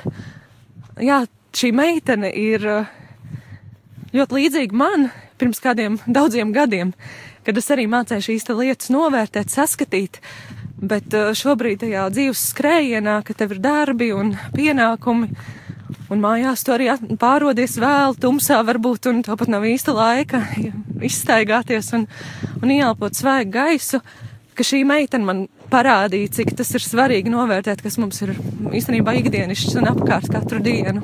jā, 1.02 1.24
šī 1.57 1.72
meitene 1.74 2.31
ir 2.31 2.68
uh, 2.70 2.92
ļoti 4.14 4.38
līdzīga 4.40 4.79
man 4.79 5.09
pirms 5.40 5.61
kādiem 5.61 5.98
daudziem 6.07 6.52
gadiem, 6.55 6.92
kad 7.44 7.59
es 7.59 7.68
arī 7.72 7.87
mācīju 7.90 8.24
šīs 8.31 8.48
lietas 8.55 8.92
novērtēt, 8.94 9.52
saskatīt. 9.52 10.20
Bet 10.76 11.14
šobrīd 11.37 11.81
tajā 11.81 12.02
dzīves 12.12 12.40
skrējienā, 12.52 13.22
ka 13.24 13.33
tev 13.37 13.55
ir 13.57 13.62
darbi 13.64 14.11
un 14.12 14.35
pienākumi, 14.52 15.31
Un 16.11 16.22
mājās 16.22 16.62
tu 16.66 16.75
arī 16.75 16.88
pārodies 17.18 17.77
vēl 17.83 18.16
tumsā 18.22 18.61
varbūt, 18.66 19.09
un 19.11 19.25
tāpat 19.27 19.51
nav 19.51 19.66
īsta 19.66 19.94
laika 19.94 20.42
izstaigāties 21.09 21.92
un, 21.99 22.07
un 22.62 22.72
ieelpot 22.75 23.14
svaigu 23.14 23.53
gaisu, 23.57 24.01
ka 24.57 24.66
šī 24.66 24.85
meitene 24.88 25.27
man 25.27 25.44
parādīja, 25.70 26.33
cik 26.38 26.55
tas 26.59 26.70
ir 26.79 26.85
svarīgi 26.85 27.33
novērtēt, 27.33 27.83
kas 27.85 27.99
mums 28.01 28.22
ir 28.25 28.37
īstenībā 28.70 29.16
ikdienišķs 29.20 29.79
un 29.81 29.90
apkārt 29.90 30.31
katru 30.33 30.62
dienu. 30.62 31.03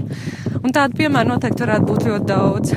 Un 0.62 0.74
tādu 0.74 1.02
piemēru 1.02 1.34
noteikti 1.34 1.66
varētu 1.66 1.88
būt 1.88 2.06
ļoti 2.08 2.30
daudz. 2.30 2.76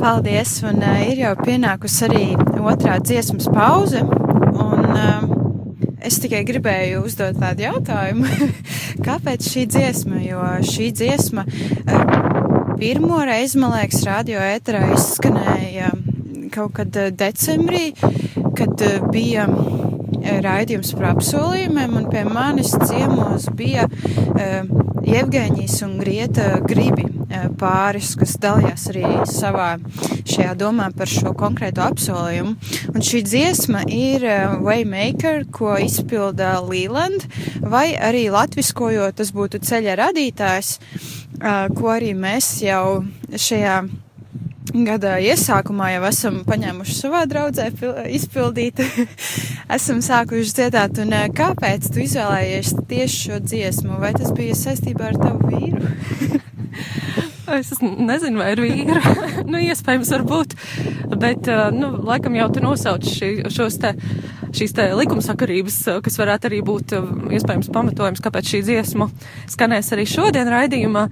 Paldies, 0.00 0.54
un 0.64 0.80
uh, 0.80 1.02
ir 1.04 1.20
jau 1.26 1.34
pienākusi 1.42 2.06
arī 2.08 2.24
otrā 2.56 2.96
dziesmas 3.04 3.50
pauze, 3.52 4.00
un 4.00 4.86
uh, 4.96 5.39
Es 6.00 6.16
tikai 6.22 6.40
gribēju 6.48 7.02
uzdot 7.04 7.36
tādu 7.40 7.66
jautājumu, 7.66 8.28
kāpēc 9.06 9.44
šī 9.44 9.66
dziesma, 9.74 10.20
jo 10.24 10.40
šī 10.64 10.90
dziesma 10.96 11.44
eh, 11.44 12.14
pirmo 12.80 13.20
reizi, 13.28 13.60
man 13.60 13.74
liekas, 13.76 14.04
radio 14.08 14.40
ēterā 14.40 14.86
izskanēja 14.94 15.92
kaut 16.54 16.74
kad 16.78 16.96
eh, 16.96 17.10
decembrī, 17.12 17.90
kad 18.56 18.86
eh, 18.86 18.98
bija 19.12 19.46
raidījums 20.20 20.94
par 20.96 21.14
apsolījumiem, 21.14 21.96
un 22.00 22.08
pie 22.12 22.24
manis 22.28 22.74
ciemos 22.84 23.46
bija 23.56 23.86
Jevgēņijas 25.10 25.80
un 25.82 25.96
Grieta 25.98 26.44
gribi 26.62 27.08
pāris, 27.58 28.12
kas 28.18 28.36
dalījās 28.42 28.84
arī 28.92 29.04
savā 29.28 29.70
šajā 30.28 30.52
domā 30.58 30.88
par 30.96 31.10
šo 31.10 31.32
konkrēto 31.38 31.82
apsolījumu. 31.82 32.54
Un 32.94 33.06
šī 33.06 33.22
dziesma 33.26 33.82
ir 33.90 34.26
Waymaker, 34.62 35.46
ko 35.54 35.74
izpilda 35.82 36.56
Leland, 36.66 37.26
vai 37.62 37.90
arī 37.96 38.28
latviskojot 38.34 39.18
tas 39.20 39.32
būtu 39.34 39.62
ceļa 39.66 39.98
radītājs, 40.04 40.76
ko 41.74 41.90
arī 41.96 42.14
mēs 42.18 42.52
jau 42.66 43.02
šajā 43.34 43.80
gada 44.74 45.16
iesākumā 45.22 45.90
jau 45.94 46.02
esam 46.08 46.40
paņēmuši 46.46 46.96
savā 46.96 47.24
draudzē 47.30 47.70
izpildīt, 48.16 48.82
esam 49.76 50.02
sākuši 50.04 50.56
dziedāt, 50.58 51.00
un 51.02 51.16
kāpēc 51.36 51.90
tu 51.90 52.04
izvēlējies 52.04 52.74
tieši 52.90 53.24
šo 53.26 53.40
dziesmu? 53.44 53.98
Vai 54.02 54.14
tas 54.16 54.32
bija 54.36 54.58
saistībā 54.58 55.12
ar 55.12 55.20
tavu 55.20 55.50
vīru? 55.50 55.90
Es 57.50 57.72
nezinu, 57.82 58.38
vai 58.38 58.52
ir 58.54 58.60
vīra. 58.62 59.00
nu, 59.50 59.58
iespējams, 59.58 60.12
varbūt. 60.14 60.52
Bet, 61.18 61.48
nu, 61.74 61.88
laikam 62.06 62.36
jau 62.38 62.46
tu 62.54 62.62
nosauc 62.62 63.06
šī, 63.06 63.30
šos 63.50 63.80
te, 63.82 63.90
šīs 64.54 64.76
te 64.76 64.86
likumsakarības, 64.94 65.80
kas 66.04 66.18
varētu 66.20 66.50
arī 66.50 66.60
būt 66.66 66.94
iespējams 67.40 67.72
pamatojums, 67.74 68.22
kāpēc 68.22 68.54
šī 68.54 68.62
dziesma 68.68 69.10
skanēs 69.50 69.90
arī 69.96 70.06
šodien 70.10 70.52
raidījumā. 70.52 71.08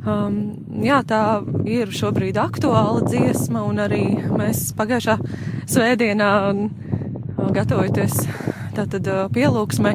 Um, 0.00 0.36
jā, 0.80 1.02
tā 1.04 1.20
ir 1.68 1.90
šobrīd 1.92 2.38
aktuāla 2.40 3.02
dziesma, 3.04 3.66
un 3.68 3.82
arī 3.84 4.04
mēs 4.32 4.70
pagājušā 4.78 5.18
svētdienā 5.68 6.30
gatavojoties 7.52 8.22
tātad 8.76 9.10
pielūgsmē 9.34 9.92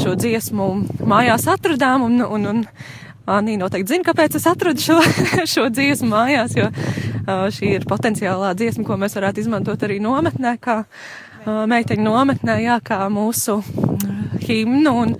šo 0.00 0.16
dziesmu 0.18 0.68
mājās 1.06 1.46
atradām, 1.54 2.08
un, 2.08 2.20
un, 2.26 2.50
un 2.50 2.62
Anī 3.24 3.54
noteikti 3.56 3.94
zina, 3.94 4.04
kāpēc 4.04 4.34
es 4.36 4.44
atradu 4.44 4.82
šo, 4.84 4.98
šo 5.54 5.70
dziesmu 5.72 6.10
mājās, 6.10 6.58
jo 6.58 6.66
uh, 6.68 7.46
šī 7.54 7.70
ir 7.78 7.86
potenciālā 7.88 8.50
dziesma, 8.58 8.84
ko 8.84 8.98
mēs 9.00 9.16
varētu 9.16 9.40
izmantot 9.40 9.86
arī 9.86 9.96
nometnē, 10.04 10.58
kā 10.60 10.82
uh, 10.82 11.62
meiteņu 11.70 12.04
nometnē, 12.04 12.58
jā, 12.66 12.76
kā 12.84 12.98
mūsu 13.08 13.62
uh, 13.62 14.34
himnu. 14.44 14.92
Un, 15.06 15.16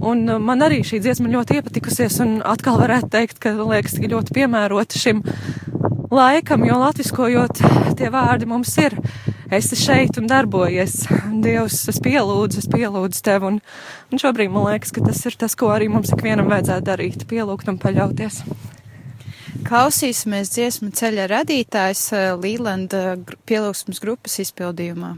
un 0.00 0.24
man 0.42 0.64
arī 0.64 0.82
šī 0.86 1.00
dziesma 1.04 1.30
ļoti 1.32 1.60
iepatikusies, 1.60 2.18
un 2.24 2.38
atkal 2.46 2.80
varētu 2.80 3.10
teikt, 3.12 3.40
ka 3.42 3.54
liekas 3.60 3.98
tik 3.98 4.10
ļoti 4.12 4.34
piemērota 4.36 5.00
šim 5.00 5.22
laikam, 6.14 6.64
jo 6.66 6.78
latviskojot 6.80 7.62
tie 7.98 8.10
vārdi 8.12 8.48
mums 8.50 8.74
ir 8.82 8.96
esi 9.54 9.78
šeit 9.78 10.18
un 10.20 10.28
darbojies. 10.30 11.04
Dievs, 11.44 11.82
es 11.90 12.00
pielūdzu, 12.02 12.62
es 12.62 12.70
pielūdzu 12.70 13.24
tevi, 13.24 13.50
un, 13.52 13.58
un 14.10 14.22
šobrīd 14.22 14.52
man 14.52 14.68
liekas, 14.70 14.94
ka 14.94 15.04
tas 15.04 15.20
ir 15.28 15.36
tas, 15.40 15.56
ko 15.58 15.70
arī 15.74 15.90
mums 15.92 16.14
ikvienam 16.14 16.50
vajadzētu 16.52 16.88
darīt, 16.88 17.26
pielūgt 17.30 17.70
un 17.70 17.80
paļauties. 17.82 18.42
Klausīsimies 19.64 20.50
dziesmu 20.52 20.90
ceļa 20.92 21.28
radītājs 21.30 22.08
eh, 22.12 22.32
Līlanda 22.36 23.14
pielūgsmas 23.48 24.02
grupas 24.02 24.40
izpildījumā. 24.42 25.14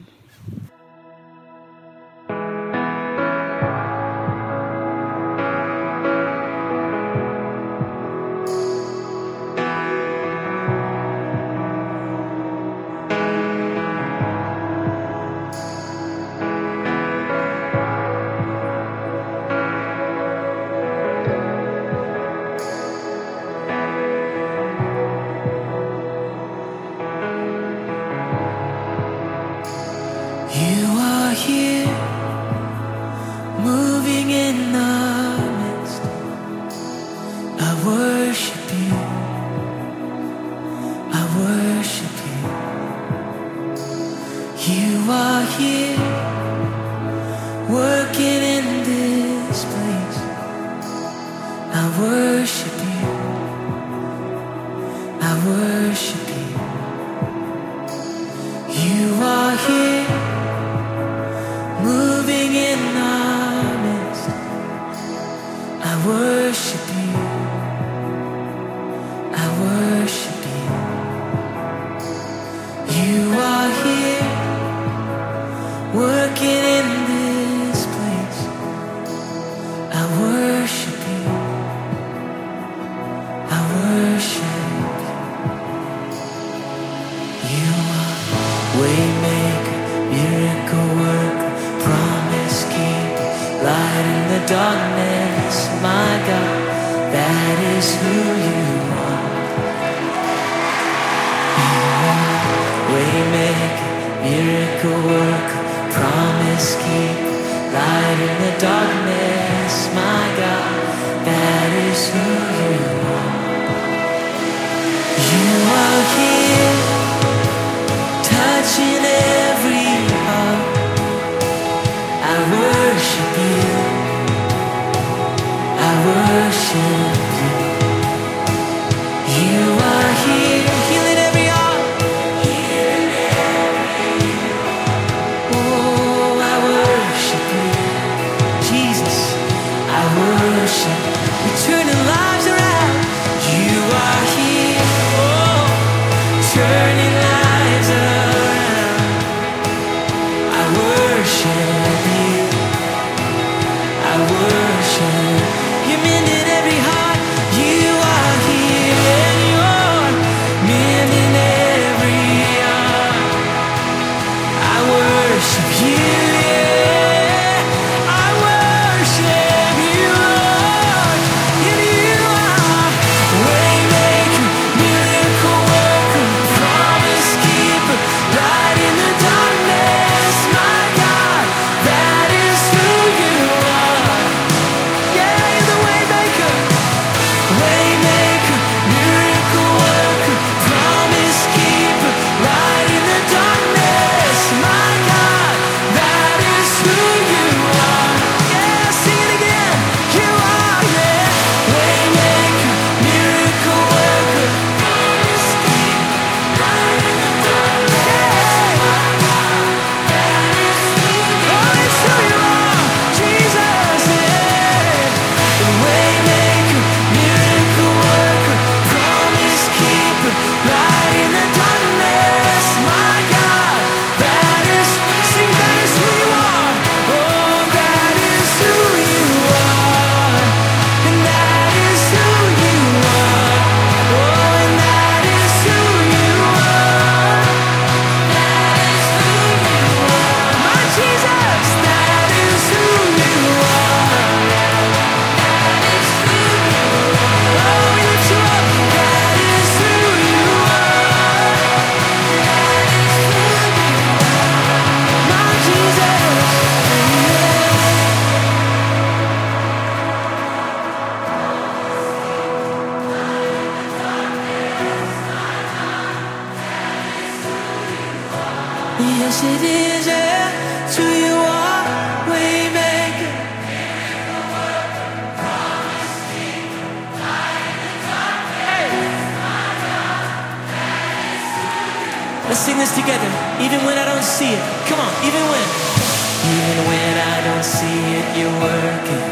you're 288.34 288.58
working. 288.58 289.26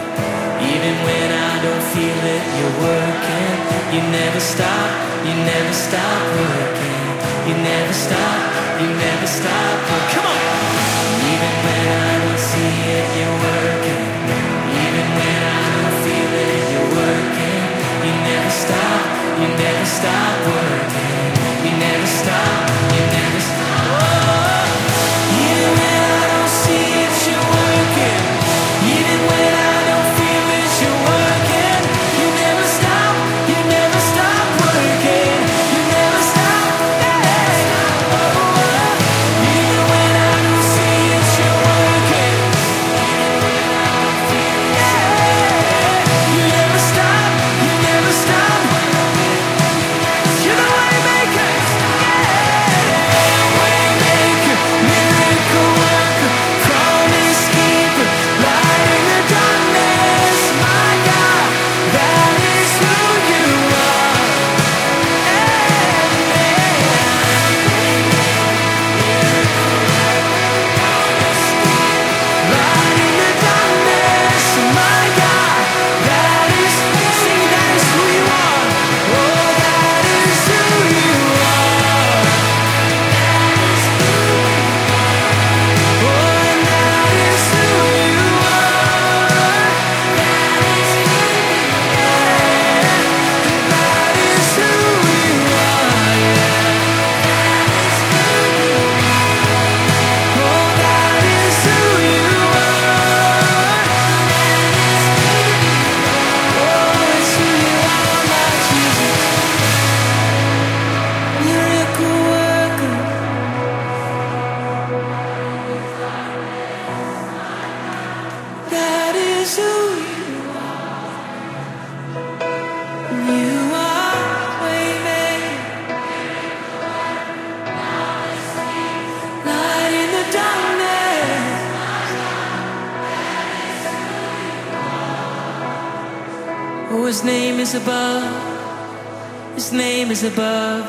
Even 0.62 0.94
when 1.02 1.28
I 1.32 1.52
don't 1.64 1.84
feel 1.92 2.20
it, 2.36 2.44
you're 2.58 2.78
working. 2.84 3.50
You 3.94 4.00
never 4.10 4.40
stop, 4.40 4.90
you 5.26 5.34
never 5.34 5.72
stop 5.72 6.22
working. 6.38 7.00
You 7.48 7.54
never 7.58 7.92
stop, 7.92 8.40
you 8.80 8.88
never 8.88 9.26
stop 9.26 9.74
working. 9.88 10.14
Come 10.14 10.26
on! 10.30 10.40
Even 11.32 11.54
when 11.64 11.84
I 11.90 12.12
don't 12.22 12.42
see 12.50 12.74
it, 12.98 13.06
you're 13.18 13.38
working. 13.48 14.02
Even 14.84 15.06
when 15.18 15.40
I 15.42 15.64
don't 15.74 15.96
feel 16.04 16.32
it, 16.46 16.62
you're 16.72 16.90
working. 17.00 17.62
You 18.06 18.12
never 18.30 18.52
stop, 18.62 19.02
you 19.40 19.48
never 19.64 19.86
stop 19.98 20.34
working. 20.48 21.12
You 21.66 21.72
never 21.82 22.06
stop, 22.06 22.60
you 22.94 23.02
never 23.12 23.23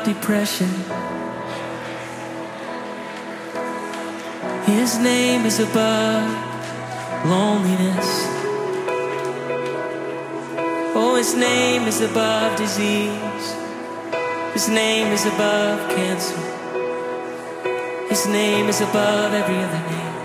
depression. 0.06 0.68
His 4.66 4.98
name 5.00 5.44
is 5.44 5.58
above 5.58 6.28
loneliness. 7.26 8.10
Oh, 10.94 11.16
his 11.18 11.34
name 11.34 11.88
is 11.88 12.00
above 12.00 12.56
disease. 12.56 13.46
His 14.52 14.68
name 14.68 15.08
is 15.12 15.26
above 15.26 15.90
cancer. 15.90 16.42
His 18.08 18.28
name 18.28 18.68
is 18.68 18.80
above 18.80 19.34
every 19.34 19.56
other 19.56 19.82
name. 19.90 20.15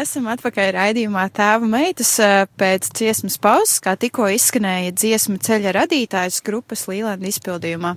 Esam 0.00 0.30
atpakaļ 0.32 0.70
raidījumā 0.72 1.26
Tēva 1.34 1.66
meitas 1.68 2.14
eh, 2.24 2.46
pēc 2.56 2.86
dziesmas 2.96 3.34
pauzes, 3.42 3.82
kā 3.84 3.92
tikko 4.00 4.30
izskanēja 4.32 4.94
dziesma 4.96 5.36
ceļa 5.44 5.74
radītājs 5.76 6.38
grupas 6.46 6.86
Līlanda 6.88 7.28
izpildījumā. 7.28 7.90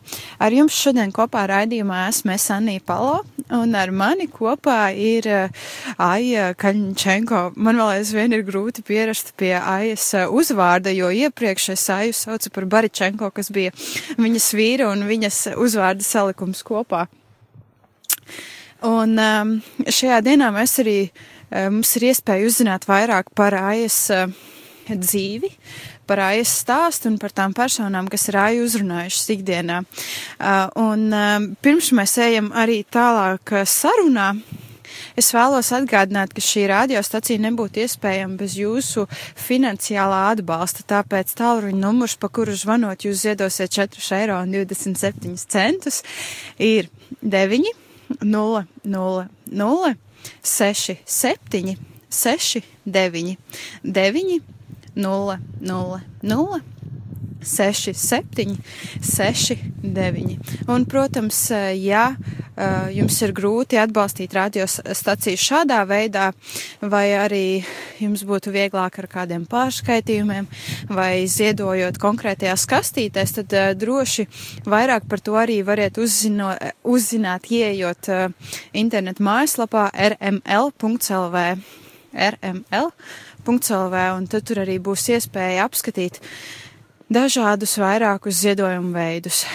Ar 0.44 0.56
jums 0.56 0.76
šodien 0.76 1.14
kopā 1.16 1.46
raidījumā 1.48 2.02
esmu 2.10 2.34
es 2.34 2.50
Anija 2.52 2.84
Palo, 2.84 3.22
un 3.56 3.78
ar 3.80 3.94
mani 3.96 4.28
kopā 4.28 4.80
ir 5.00 5.30
eh, 5.32 5.64
Aija 5.96 6.50
Kaļņčenko. 6.60 7.44
Man 7.56 7.80
vēl 7.80 7.94
aizvien 8.02 8.36
ir 8.36 8.44
grūti 8.50 8.84
pierast 8.84 9.32
pie 9.40 9.54
Aijas 9.62 10.10
eh, 10.18 10.28
uzvārda, 10.28 10.92
jo 10.92 11.08
iepriekš 11.08 11.70
es 11.78 11.88
Aiju 11.94 12.18
saucu 12.20 12.52
par 12.58 12.68
Baričenko, 12.74 13.32
kas 13.32 13.54
bija 13.54 13.72
viņas 14.20 14.50
vīra 14.60 14.92
un 14.92 15.08
viņas 15.08 15.46
uzvārda 15.56 16.04
salikums 16.04 16.66
kopā. 16.68 17.06
Un 18.84 19.16
um, 19.16 19.62
šajā 19.88 20.18
dienā 20.26 20.50
mēs 20.52 20.82
arī, 20.84 20.98
uh, 21.08 21.33
mums 21.74 21.96
ir 21.98 22.10
iespēja 22.12 22.50
uzzināt 22.50 22.88
vairāk 22.90 23.32
par 23.38 23.56
Aijas 23.60 24.00
uh, 24.14 24.26
dzīvi, 24.90 25.52
par 26.10 26.24
Aijas 26.30 26.52
stāstu 26.64 27.12
un 27.12 27.20
par 27.22 27.36
tām 27.36 27.56
personām, 27.56 28.10
kas 28.12 28.28
ir 28.32 28.40
Aju 28.42 28.66
uzrunājušas 28.68 29.32
ikdienā. 29.38 29.84
Uh, 29.84 30.68
un 30.82 31.08
pirms 31.64 31.94
mēs 31.96 32.18
ejam 32.26 32.52
arī 32.58 32.82
tālāk 32.92 33.58
sarunā, 33.70 34.34
Es 35.18 35.30
vēlos 35.34 35.70
atgādināt, 35.76 36.34
ka 36.34 36.42
šī 36.44 36.66
radiostacija 36.72 37.42
nebūtu 37.44 37.84
iespējama 37.84 38.38
bez 38.40 38.56
jūsu 38.58 39.06
finansiālā 39.40 40.22
atbalsta, 40.34 40.86
tāpēc 40.90 41.34
tālruņa 41.40 41.80
numurs, 41.80 42.16
pa 42.20 42.30
kuru 42.34 42.56
zvanot 42.58 43.06
jūs 43.06 43.24
ziedosiet 43.26 43.74
4,27 43.74 44.14
eiro, 44.18 44.40
ir 46.58 46.90
9, 47.22 47.74
0, 48.22 48.66
0, 48.84 49.28
0, 49.64 49.94
6, 50.42 50.98
7, 51.06 51.78
6, 52.10 52.62
9, 52.86 53.38
9, 53.84 54.42
0, 54.96 55.40
0, 55.60 56.02
0. 56.22 56.62
6, 57.44 57.94
7, 57.94 58.58
6, 59.02 59.58
9. 59.82 60.40
Un, 60.68 60.86
protams, 60.86 61.50
ja 61.76 62.16
eh, 62.16 62.43
jums 62.94 63.18
ir 63.26 63.34
grūti 63.34 63.80
atbalstīt 63.82 64.34
radiostaciju 64.36 65.40
šādā 65.42 65.80
veidā, 65.90 66.30
vai 66.82 67.06
arī 67.18 67.46
jums 68.02 68.24
būtu 68.28 68.54
vieglāk 68.54 69.00
ar 69.02 69.08
kādiem 69.10 69.46
pārskaitījumiem, 69.50 70.48
vai 70.94 71.26
ziedojot 71.30 71.98
konkrētajās 72.02 72.66
kastītēs, 72.70 73.36
tad 73.40 73.56
uh, 73.58 73.72
droši 73.78 74.28
vairāk 74.70 75.08
par 75.10 75.24
to 75.24 75.38
arī 75.40 75.62
variet 75.66 75.98
uzzino, 76.02 76.54
uzzināt, 76.84 77.50
ieejot 77.50 78.12
uh, 78.14 78.52
internetu 78.74 79.26
mājaslapā 79.26 79.90
rml.lv. 80.14 81.46
rml.lv, 82.14 83.96
un 84.18 84.28
tad 84.30 84.46
tur 84.46 84.62
arī 84.62 84.78
būs 84.78 85.10
iespēja 85.16 85.66
apskatīt 85.66 86.22
dažādus 87.14 87.78
vairākus 87.82 88.44
ziedojumu 88.46 88.94
veidus. 88.94 89.46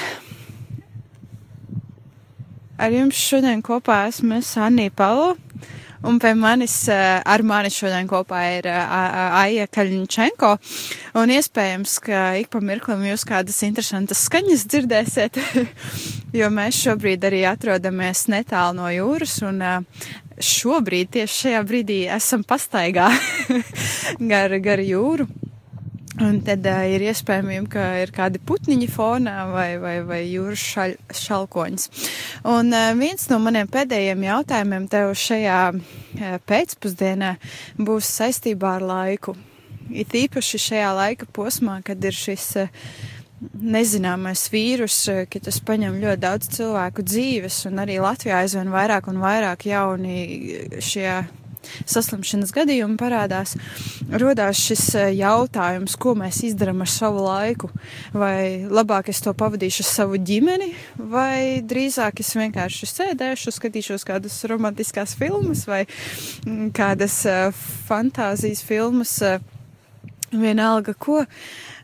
Ar 2.78 2.92
jums 2.94 3.18
šodien 3.18 3.58
kopā 3.66 4.04
esmu 4.06 4.36
es 4.38 4.52
Anija 4.62 4.92
Palo, 4.94 5.32
un 6.06 6.20
pie 6.22 6.30
manis, 6.38 6.76
eh, 6.88 7.18
ar 7.26 7.42
mani 7.42 7.72
šodien 7.74 8.06
kopā 8.06 8.42
ir 8.58 8.68
eh, 8.70 8.92
Aija 9.40 9.66
Kaļņčenko, 9.66 10.50
un 11.18 11.32
iespējams, 11.34 11.96
ka 12.04 12.20
ik 12.38 12.52
pa 12.52 12.62
mirklim 12.62 13.02
jūs 13.08 13.26
kādas 13.26 13.58
interesantas 13.66 14.22
skaņas 14.28 14.62
dzirdēsiet, 14.70 15.40
jo 16.38 16.52
mēs 16.54 16.78
šobrīd 16.84 17.26
arī 17.26 17.42
atrodamies 17.50 18.28
netālu 18.30 18.78
no 18.78 18.92
jūras, 18.94 19.40
un 19.48 19.58
eh, 19.58 20.08
šobrīd, 20.38 21.10
tieši 21.18 21.42
šajā 21.42 21.66
brīdī, 21.66 22.00
esam 22.14 22.46
pastaigā 22.46 23.10
gar, 24.32 24.54
gar 24.62 24.86
jūru. 24.86 25.26
Un 26.18 26.40
tad 26.42 26.64
uh, 26.66 26.80
ir 26.90 27.04
iespējams, 27.06 27.68
ka 27.70 27.82
ir 28.02 28.10
kādi 28.14 28.40
putniņi 28.42 28.88
fonā 28.90 29.36
vai, 29.52 29.68
vai, 29.78 29.98
vai 30.06 30.18
jūras 30.26 30.64
šal, 30.72 30.94
šalkoņas. 31.14 31.84
Un 32.50 32.72
uh, 32.74 32.88
viens 32.98 33.28
no 33.30 33.38
maniem 33.42 33.70
pēdējiem 33.70 34.24
jautājumiem 34.26 34.88
tev 34.90 35.12
šajā 35.14 35.60
uh, 35.76 36.32
pēcpusdienā 36.50 37.36
būs 37.78 38.10
saistībā 38.18 38.74
ar 38.80 38.88
laiku. 38.88 39.36
It 39.94 40.16
īpaši 40.18 40.62
šajā 40.66 40.90
laika 40.98 41.30
posmā, 41.38 41.78
kad 41.86 42.02
ir 42.02 42.18
šis 42.18 42.50
uh, 42.64 42.90
nezināmais 43.62 44.48
vīrus, 44.50 44.98
uh, 45.12 45.22
ka 45.30 45.38
tas 45.46 45.62
paņem 45.62 46.00
ļoti 46.02 46.24
daudz 46.26 46.50
cilvēku 46.58 47.06
dzīves, 47.06 47.62
un 47.70 47.78
arī 47.84 48.02
Latvijā 48.02 48.42
aizvien 48.42 48.74
vairāk 48.74 49.06
un 49.12 49.22
vairāk 49.22 49.70
jauni 49.70 50.18
šie 50.82 51.12
saslimšanas 51.88 52.52
gadījumi 52.54 52.98
parādās, 53.00 53.54
rodās 54.08 54.60
šis 54.60 54.84
eh, 54.98 55.10
jautājums, 55.18 55.96
ko 56.00 56.14
mēs 56.18 56.42
izdarām 56.48 56.82
ar 56.84 56.92
savu 56.92 57.24
laiku. 57.26 57.70
Vai 58.16 58.64
labāk 58.68 59.10
es 59.12 59.22
to 59.24 59.34
pavadīšu 59.36 59.84
ar 59.84 59.90
savu 59.90 60.22
ģimeni, 60.30 60.72
vai 60.98 61.60
drīzāk 61.66 62.22
es 62.24 62.34
vienkārši 62.38 62.90
sēdēšu, 62.92 63.54
skatīšos 63.54 64.06
kādas 64.08 64.40
romantiskās 64.50 65.16
filmas 65.18 65.66
vai 65.68 65.84
mm, 65.86 66.72
kādas 66.76 67.20
uh, 67.28 67.64
fantāzijas 67.88 68.64
filmas, 68.66 69.18
uh, 69.24 69.38
vienalga 70.32 70.94
ko. 70.94 71.24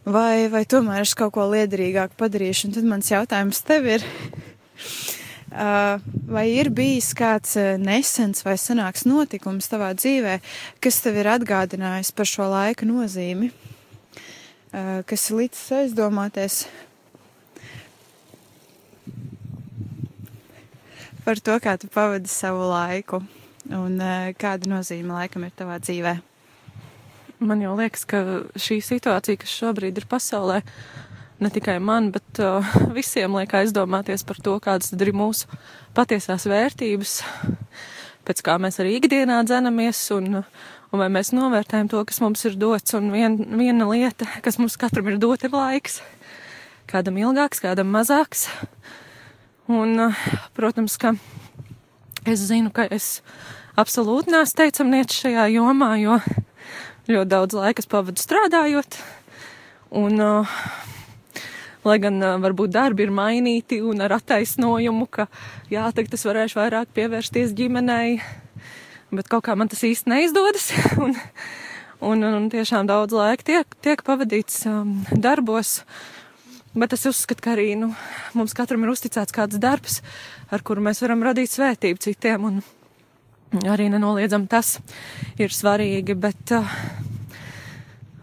Vai, 0.05 0.51
vai 0.53 0.67
tomēr 0.69 1.01
es 1.01 1.15
kaut 1.17 1.33
ko 1.33 1.47
liederīgāku 1.49 2.19
padarīšu? 2.21 2.69
Un 2.69 2.75
tad 2.77 2.89
mans 2.89 3.09
jautājums 3.09 3.63
tev 3.65 3.87
ir, 3.89 4.05
vai 5.55 6.45
ir 6.51 6.71
bijis 6.75 7.13
kāds 7.15 7.55
uh, 7.61 7.75
nesens 7.79 8.43
vai 8.43 8.57
senāks 8.59 9.05
notikums 9.07 9.71
tavā 9.71 9.93
dzīvē, 9.95 10.41
kas 10.83 10.99
tev 11.05 11.21
ir 11.23 11.31
atgādinājis 11.31 12.11
par 12.17 12.27
šo 12.27 12.49
laika 12.51 12.89
nozīmi, 12.89 13.53
uh, 13.53 15.01
kas 15.07 15.29
ir 15.31 15.39
līdz 15.45 15.63
aizdomāties 15.79 16.65
par 21.25 21.41
to, 21.41 21.57
kā 21.63 21.79
tu 21.81 21.89
pavadi 21.89 22.29
savu 22.29 22.67
laiku 22.69 23.23
un 23.73 23.97
kāda 24.37 24.69
nozīme 24.69 25.15
laikam 25.15 25.47
ir 25.47 25.55
tavā 25.57 25.79
dzīvē? 25.81 26.19
Man 27.45 27.63
jau 27.65 27.73
liekas, 27.79 28.05
ka 28.09 28.21
šī 28.61 28.79
situācija, 28.85 29.41
kas 29.41 29.53
šobrīd 29.53 29.99
ir 30.01 30.07
pasaulē, 30.09 30.61
ne 31.45 31.51
tikai 31.53 31.77
man, 31.83 32.11
bet 32.15 32.41
uh, 32.43 32.75
visiem 32.99 33.37
liek 33.37 33.53
aizdomāties 33.59 34.25
par 34.27 34.41
to, 34.45 34.57
kādas 34.65 34.93
tad 34.93 35.05
ir 35.05 35.13
mūsu 35.17 35.51
patiesās 35.97 36.47
vērtības, 36.51 37.19
pēc 38.25 38.41
kā 38.47 38.57
mēs 38.63 38.81
arī 38.83 38.97
ikdienā 38.99 39.43
dzenamies 39.47 40.01
un, 40.17 40.41
un 40.41 41.03
vai 41.03 41.11
mēs 41.13 41.35
novērtējam 41.37 41.91
to, 41.93 42.01
kas 42.09 42.23
mums 42.25 42.45
ir 42.49 42.57
dots. 42.61 42.97
Un 42.97 43.13
vien, 43.15 43.37
viena 43.61 43.89
lieta, 43.91 44.29
kas 44.45 44.59
mums 44.61 44.79
katram 44.81 45.13
ir 45.13 45.21
dota, 45.23 45.49
ir 45.49 45.57
laiks. 45.57 46.01
Kādam 46.91 47.19
ilgāks, 47.21 47.63
kādam 47.65 47.93
mazāks. 47.93 48.49
Un, 49.69 49.97
uh, 50.09 50.25
protams, 50.57 50.97
ka 51.01 51.15
es 52.29 52.43
zinu, 52.49 52.73
ka 52.73 52.89
es 52.93 53.21
absolūti 53.81 54.33
neesmu 54.33 54.61
teicamnieks 54.61 55.21
šajā 55.25 55.47
jomā, 55.55 55.95
jo 56.01 56.19
ļoti 57.09 57.31
daudz 57.33 57.57
laika 57.57 57.85
pavadu 57.89 58.21
strādājot. 58.21 58.99
Un, 59.95 60.21
uh, 60.21 60.59
lai 61.85 61.99
gan 62.03 62.19
varbūt 62.43 62.73
darbi 62.75 63.05
ir 63.07 63.13
mainīti 63.15 63.81
un 63.85 64.01
ar 64.05 64.17
attaisnojumu, 64.17 65.07
ka 65.13 65.29
jā, 65.73 65.85
tagad 65.95 66.17
es 66.17 66.27
varēšu 66.27 66.61
vairāk 66.61 66.93
pievērsties 66.97 67.55
ģimenei, 67.57 68.19
bet 69.15 69.31
kaut 69.31 69.45
kā 69.47 69.57
man 69.59 69.71
tas 69.73 69.85
īsti 69.87 70.11
neizdodas. 70.11 70.71
un, 71.05 71.17
un, 72.01 72.27
un 72.29 72.51
tiešām 72.53 72.89
daudz 72.91 73.17
laika 73.17 73.47
tiek, 73.47 73.79
tiek 73.85 74.05
pavadīts 74.07 74.65
um, 74.71 75.01
darbos. 75.13 75.83
Bet 76.75 76.97
es 76.97 77.05
uzskatu, 77.07 77.43
ka 77.45 77.53
arī 77.55 77.69
nu, 77.79 77.93
mums 78.35 78.57
katram 78.57 78.83
ir 78.83 78.91
uzticēts 78.91 79.35
kāds 79.35 79.61
darbs, 79.63 80.01
ar 80.51 80.65
kuru 80.67 80.83
mēs 80.83 81.05
varam 81.05 81.23
radīt 81.23 81.53
svētību 81.53 82.03
citiem. 82.03 82.49
Un 82.49 83.69
arī 83.71 83.87
nenoliedzam 83.93 84.49
tas 84.51 84.81
ir 85.39 85.55
svarīgi. 85.55 86.17
Bet, 86.19 86.57
uh, 86.57 87.14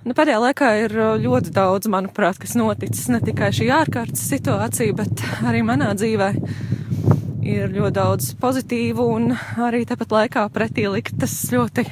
Nu, 0.02 0.16
pēdējā 0.18 0.38
laikā 0.42 0.68
ir 0.82 0.94
uh, 0.98 1.10
ļoti 1.22 1.52
daudz, 1.54 1.86
manuprāt, 1.94 2.40
kas 2.42 2.56
noticis. 2.58 3.06
Ne 3.14 3.20
tikai 3.22 3.52
šī 3.54 3.68
ārkārtas 3.70 4.24
situācija, 4.32 4.96
bet 4.98 5.22
arī 5.46 5.62
manā 5.62 5.92
dzīvē 5.94 6.30
ir 7.46 7.70
ļoti 7.76 7.94
daudz 8.00 8.32
pozitīvu 8.42 9.06
un 9.14 9.36
arī 9.62 9.84
tāpat 9.86 10.16
laikā 10.16 10.48
pretī 10.56 10.88
liktas 10.90 11.36
ļoti 11.54 11.86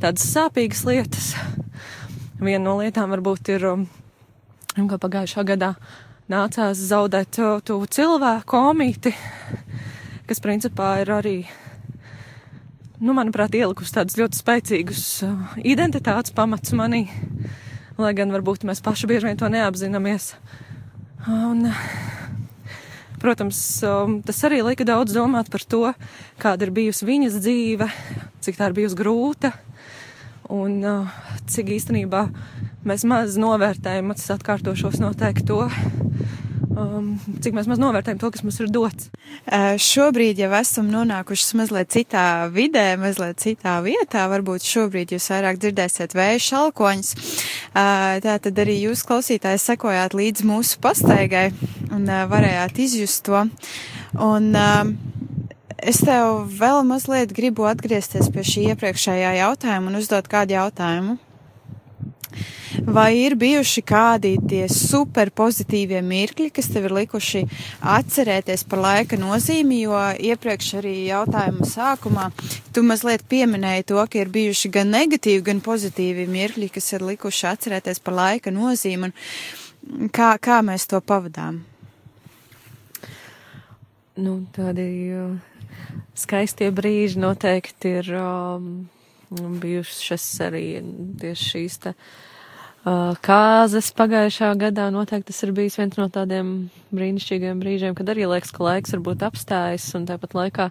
tādas 0.00 0.24
sāpīgas 0.30 0.80
lietas. 0.88 1.28
Viena 2.40 2.62
no 2.70 2.78
lietām 2.80 3.12
varbūt 3.12 3.52
ir, 3.52 3.68
um, 3.68 3.84
ka 4.88 4.96
pagājušā 5.04 5.44
gadā 5.52 5.74
nācās 6.32 6.80
zaudēt 6.88 7.36
uh, 7.44 7.60
to 7.60 7.82
cilvēku 7.84 8.64
omīti, 8.72 9.12
kas 10.24 10.40
principā 10.40 10.94
ir 11.04 11.12
arī 11.20 11.38
nu, 13.00 13.14
manuprāt, 13.16 13.54
ielikusi 13.56 13.94
tādus 13.98 14.16
ļoti 14.20 14.38
spēcīgus 14.40 15.02
uh, 15.26 15.56
identitātes 15.60 16.34
pamats 16.36 16.72
manī, 16.76 17.06
lai 18.00 18.12
gan 18.16 18.32
varbūt 18.34 18.66
mēs 18.68 18.82
paši 18.84 19.10
bieži 19.10 19.28
vien 19.28 19.40
to 19.40 19.50
neapzināmies. 19.52 20.32
Un, 21.26 21.66
protams, 23.22 23.60
um, 23.86 24.20
tas 24.24 24.40
arī 24.48 24.62
lika 24.64 24.86
daudz 24.86 25.16
domāt 25.16 25.50
par 25.52 25.64
to, 25.66 25.82
kāda 26.42 26.68
ir 26.68 26.74
bijusi 26.76 27.08
viņas 27.08 27.40
dzīve, 27.42 27.90
cik 28.44 28.60
tā 28.60 28.70
ir 28.70 28.78
bijusi 28.80 29.00
grūta 29.00 29.52
un 30.52 30.78
uh, 30.86 31.20
cik 31.50 31.72
īstenībā 31.76 32.26
mēs 32.86 33.04
maz 33.08 33.36
novērtējam, 33.40 34.12
es 34.14 34.30
atkārtošos 34.30 35.00
noteikti 35.02 35.48
to, 35.50 35.64
um, 36.76 37.08
cik 37.42 37.56
mēs 37.56 37.68
maz 37.70 37.80
novērtējam 37.80 38.20
to, 38.20 38.30
kas 38.34 38.44
mums 38.44 38.58
ir 38.62 38.70
dots. 38.72 39.08
Uh, 39.46 39.74
šobrīd 39.80 40.40
jau 40.40 40.50
esam 40.58 40.88
nonākuši 40.92 41.58
mazliet 41.60 41.90
citā 41.94 42.26
vidē, 42.52 42.86
mazliet 43.00 43.40
citā 43.42 43.78
vietā. 43.84 44.26
Varbūt 44.32 44.66
šobrīd 44.66 45.16
jūs 45.16 45.28
vairāk 45.32 45.60
dzirdēsiet 45.62 46.16
vēju 46.16 46.44
šalkoņus. 46.46 47.12
Uh, 47.16 48.16
tā 48.24 48.38
tad 48.42 48.62
arī 48.62 48.78
jūs 48.84 49.04
klausītāji 49.08 49.62
sekojāt 49.62 50.16
līdz 50.16 50.46
mūsu 50.46 50.80
pastaigai 50.84 51.50
un 51.90 52.08
uh, 52.08 52.24
varējāt 52.30 52.80
izjust 52.86 53.26
to. 53.28 53.44
Un, 54.16 54.50
uh, 54.56 54.88
es 55.82 56.00
tev 56.04 56.46
vēl 56.56 56.82
mazliet 56.88 57.34
gribu 57.36 57.68
atgriezties 57.68 58.32
pie 58.32 58.44
šī 58.46 58.70
iepriekšējā 58.72 59.36
jautājuma 59.42 59.92
un 59.92 60.00
uzdot 60.00 60.28
kādu 60.32 60.56
jautājumu. 60.56 61.20
Vai 62.84 63.14
ir 63.22 63.36
bijuši 63.38 63.80
kādi 63.86 64.34
tie 64.48 64.66
super 64.68 65.30
pozitīvie 65.34 66.02
mirkļi, 66.04 66.50
kas 66.52 66.68
tev 66.72 66.88
ir 66.88 66.94
likuši 66.98 67.42
atcerēties 67.80 68.66
par 68.68 68.82
laika 68.82 69.16
nozīmi, 69.20 69.78
jo 69.86 69.96
iepriekš 70.30 70.74
arī 70.82 70.94
jautājuma 71.06 71.68
sākumā 71.68 72.26
tu 72.76 72.84
mazliet 72.84 73.24
pieminēji 73.30 73.86
to, 73.92 74.02
ka 74.10 74.20
ir 74.20 74.32
bijuši 74.34 74.72
gan 74.74 74.92
negatīvi, 74.92 75.44
gan 75.46 75.62
pozitīvi 75.64 76.26
mirkļi, 76.28 76.68
kas 76.74 76.92
ir 76.92 77.06
likuši 77.06 77.48
atcerēties 77.52 78.02
par 78.04 78.18
laika 78.18 78.52
nozīmi 78.52 79.08
un 79.08 80.12
kā, 80.12 80.34
kā 80.36 80.60
mēs 80.66 80.88
to 80.90 81.00
pavadām? 81.00 81.62
Nu, 84.20 84.38
tādi 84.52 84.86
uh, 85.12 85.32
skaistie 86.16 86.70
brīži 86.72 87.20
noteikti 87.20 87.98
ir 88.02 88.14
um, 88.20 88.70
bijušas 89.32 90.30
arī 90.48 90.64
tieši 91.20 91.52
šīs 91.52 91.84
te. 91.84 91.96
Uh, 91.96 92.22
Uh, 92.86 93.16
kāzas 93.18 93.88
pagājušā 93.98 94.52
gadā 94.60 94.84
noteikti 94.94 95.32
tas 95.32 95.42
ir 95.42 95.50
bijis 95.56 95.74
viens 95.80 95.96
no 95.98 96.06
tādiem 96.12 96.50
brīnišķīgiem 96.94 97.58
brīžiem, 97.58 97.96
kad 97.98 98.12
arī 98.12 98.28
liekas, 98.30 98.52
ka 98.54 98.62
laiks 98.62 98.94
varbūt 98.94 99.24
apstājas 99.26 99.88
un 99.98 100.04
tāpat 100.06 100.36
laikā 100.38 100.68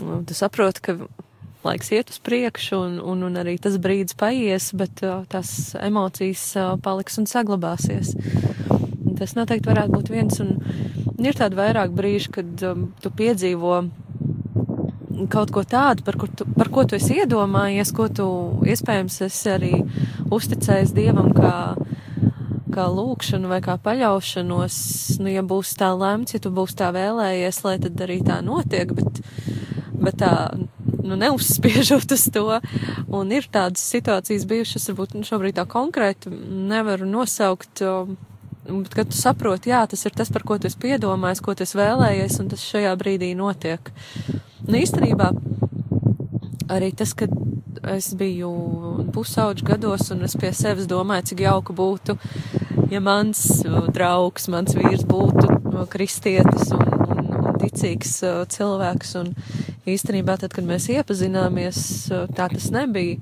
nu, 0.00 0.24
tu 0.26 0.34
saproti, 0.34 0.82
ka 0.82 0.96
laiks 1.62 1.92
iet 1.94 2.10
uz 2.10 2.18
priekšu 2.18 2.80
un, 2.80 2.98
un, 2.98 3.22
un 3.28 3.38
arī 3.38 3.54
tas 3.62 3.78
brīdis 3.78 4.18
paies, 4.18 4.72
bet 4.74 5.04
uh, 5.06 5.22
tās 5.30 5.76
emocijas 5.78 6.42
uh, 6.58 6.74
paliks 6.82 7.22
un 7.22 7.30
saglabāsies. 7.30 8.16
Tas 9.14 9.36
noteikti 9.38 9.70
varētu 9.70 9.94
būt 9.94 10.10
viens 10.10 10.42
un 10.42 10.56
ir 11.22 11.38
tādi 11.38 11.62
vairāk 11.62 11.94
brīži, 11.94 12.34
kad 12.40 12.66
um, 12.66 12.88
tu 12.98 13.14
piedzīvo 13.14 13.84
kaut 15.30 15.52
ko 15.54 15.62
tādu, 15.66 16.04
par, 16.06 16.18
kur 16.20 16.30
tu, 16.30 16.46
par 16.56 16.70
ko 16.72 16.84
tu 16.88 16.98
esi 16.98 17.20
iedomājies, 17.22 17.92
ko 17.94 18.08
tu 18.12 18.26
iespējams 18.68 19.20
esi 19.26 19.50
arī 19.52 19.72
uzticējis 20.34 20.94
Dievam 20.96 21.32
kā, 21.36 21.54
kā 22.74 22.86
lūkšanu 22.90 23.50
vai 23.50 23.60
kā 23.64 23.76
paļaušanos. 23.82 24.76
Nu, 25.22 25.30
ja 25.32 25.44
būs 25.46 25.74
tā 25.80 25.92
lemts, 25.96 26.36
ja 26.36 26.42
tu 26.42 26.52
būs 26.54 26.76
tā 26.78 26.90
vēlējies, 26.94 27.62
lai 27.66 27.76
tad 27.82 28.04
arī 28.06 28.20
tā 28.26 28.40
notiek, 28.44 28.94
bet, 28.96 29.22
bet 29.94 30.20
tā, 30.22 30.34
nu, 31.04 31.18
neuzspiežot 31.20 32.14
uz 32.16 32.28
to. 32.34 32.60
Un 33.14 33.34
ir 33.34 33.48
tādas 33.52 33.84
situācijas 33.94 34.46
bijušas, 34.50 34.90
varbūt 34.90 35.18
nu, 35.18 35.26
šobrīd 35.26 35.58
tā 35.60 35.66
konkrēti 35.70 36.32
nevaru 36.70 37.08
nosaukt. 37.08 37.84
Bet, 38.64 38.94
kad 38.96 39.10
tu 39.12 39.18
saproti, 39.18 39.68
jā, 39.74 39.82
tas 39.90 40.06
ir 40.08 40.14
tas, 40.16 40.30
par 40.32 40.46
ko 40.48 40.56
tu 40.56 40.70
esi 40.70 40.80
piedomājis, 40.80 41.42
ko 41.44 41.52
tu 41.52 41.66
esi 41.66 41.76
vēlējies, 41.76 42.40
un 42.40 42.48
tas 42.54 42.64
šajā 42.64 42.94
brīdī 42.96 43.34
notiek. 43.36 43.92
Nu, 44.64 44.78
īstenībā 44.80 45.30
arī 46.72 46.92
tas, 46.96 47.12
ka 47.12 47.28
es 47.92 48.12
biju 48.16 48.50
pusauģu 49.12 49.66
gados 49.68 50.08
un 50.14 50.24
es 50.24 50.36
pie 50.40 50.52
sevis 50.56 50.88
domāju, 50.88 51.28
cik 51.30 51.42
jauka 51.44 51.76
būtu, 51.76 52.16
ja 52.92 53.02
mans 53.04 53.42
draugs, 53.92 54.48
mans 54.52 54.76
vīrs 54.78 55.04
būtu 55.08 55.50
kristietis 55.92 56.72
un, 56.72 56.84
un, 57.04 57.28
un 57.40 57.58
ticīgs 57.60 58.16
cilvēks. 58.54 59.14
Un 59.20 59.34
īstenībā 59.90 60.38
tad, 60.40 60.54
kad 60.56 60.66
mēs 60.68 60.88
iepazināmies, 60.94 61.82
tā 62.36 62.48
tas 62.52 62.70
nebija. 62.72 63.20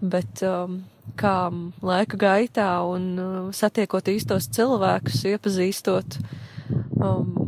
Bet 0.00 0.40
um, 0.46 0.80
kā 1.20 1.50
laika 1.84 2.16
gaitā 2.20 2.70
un 2.88 3.52
satiekot 3.56 4.08
īstos 4.08 4.48
cilvēkus, 4.56 5.26
iepazīstot, 5.34 6.16
um, 6.96 7.39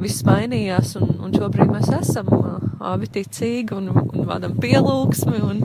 viss 0.00 0.24
mainījās, 0.26 0.94
un, 1.00 1.14
un 1.20 1.34
šobrīd 1.36 1.70
mēs 1.72 1.90
esam 2.00 2.30
uh, 2.34 2.58
abi 2.92 3.08
ticīgi 3.12 3.76
un, 3.76 3.90
un 3.92 4.28
vadam 4.28 4.56
pielūgsmi 4.60 5.40
un, 5.44 5.62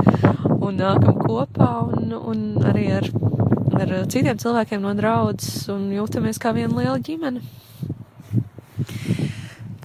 un 0.60 0.80
nākam 0.80 1.20
kopā 1.22 1.72
un, 1.88 2.16
un 2.16 2.42
arī 2.68 2.88
ar, 3.00 3.10
ar 3.80 3.94
citiem 4.12 4.40
cilvēkiem 4.42 4.84
no 4.84 4.96
draudzes 4.98 5.70
un 5.74 5.88
jūtamies 5.96 6.42
kā 6.42 6.56
viena 6.58 6.76
liela 6.76 7.00
ģimene. 7.00 7.44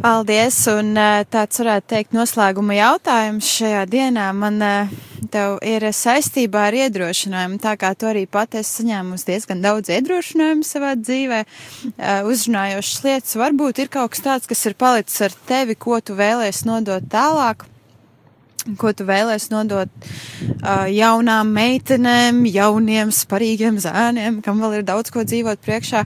Paldies, 0.01 0.57
un 0.73 0.95
tāds 1.29 1.61
varētu 1.61 1.91
teikt 1.93 2.15
noslēguma 2.17 2.73
jautājums 2.73 3.49
šajā 3.53 3.83
dienā. 3.93 4.31
Man 4.33 4.57
tev 5.29 5.59
ir 5.67 5.85
saistībā 5.93 6.63
ar 6.71 6.77
iedrošinājumu, 6.79 7.59
tā 7.61 7.75
kā 7.77 7.91
tu 7.99 8.09
arī 8.09 8.23
pat 8.25 8.57
esi 8.57 8.81
saņēmusi 8.81 9.29
diezgan 9.29 9.61
daudz 9.61 9.93
iedrošinājumu 9.93 10.65
savā 10.65 10.95
dzīvē, 10.97 11.43
uzrunājošas 12.31 13.05
lietas. 13.05 13.37
Varbūt 13.43 13.83
ir 13.85 13.93
kaut 13.93 14.15
kas 14.15 14.25
tāds, 14.25 14.49
kas 14.49 14.65
ir 14.71 14.79
palicis 14.81 15.21
ar 15.29 15.37
tevi, 15.51 15.77
ko 15.77 16.01
tu 16.01 16.17
vēlēsi 16.17 16.71
nodot 16.71 17.05
tālāk. 17.13 17.69
Ko 18.81 18.91
tu 18.93 19.07
vēlēsi 19.09 19.49
nodot 19.55 19.89
uh, 19.89 20.85
jaunām 20.93 21.49
meitenēm, 21.57 22.43
jauniem, 22.45 23.09
sparīgiem 23.09 23.79
zēniem, 23.81 24.43
kam 24.45 24.61
vēl 24.61 24.81
ir 24.81 24.85
daudz 24.85 25.09
ko 25.13 25.25
dzīvot 25.25 25.63
priekšā, 25.65 26.05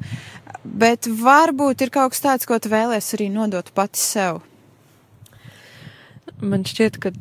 bet 0.64 1.06
varbūt 1.06 1.84
ir 1.84 1.92
kaut 1.94 2.14
kas 2.14 2.24
tāds, 2.24 2.48
ko 2.48 2.58
tu 2.58 2.72
vēlēsi 2.72 3.16
arī 3.18 3.28
nodot 3.32 3.68
pati 3.76 4.00
sev. 4.00 4.42
Man 6.40 6.64
šķiet, 6.66 6.98
ka 7.00 7.12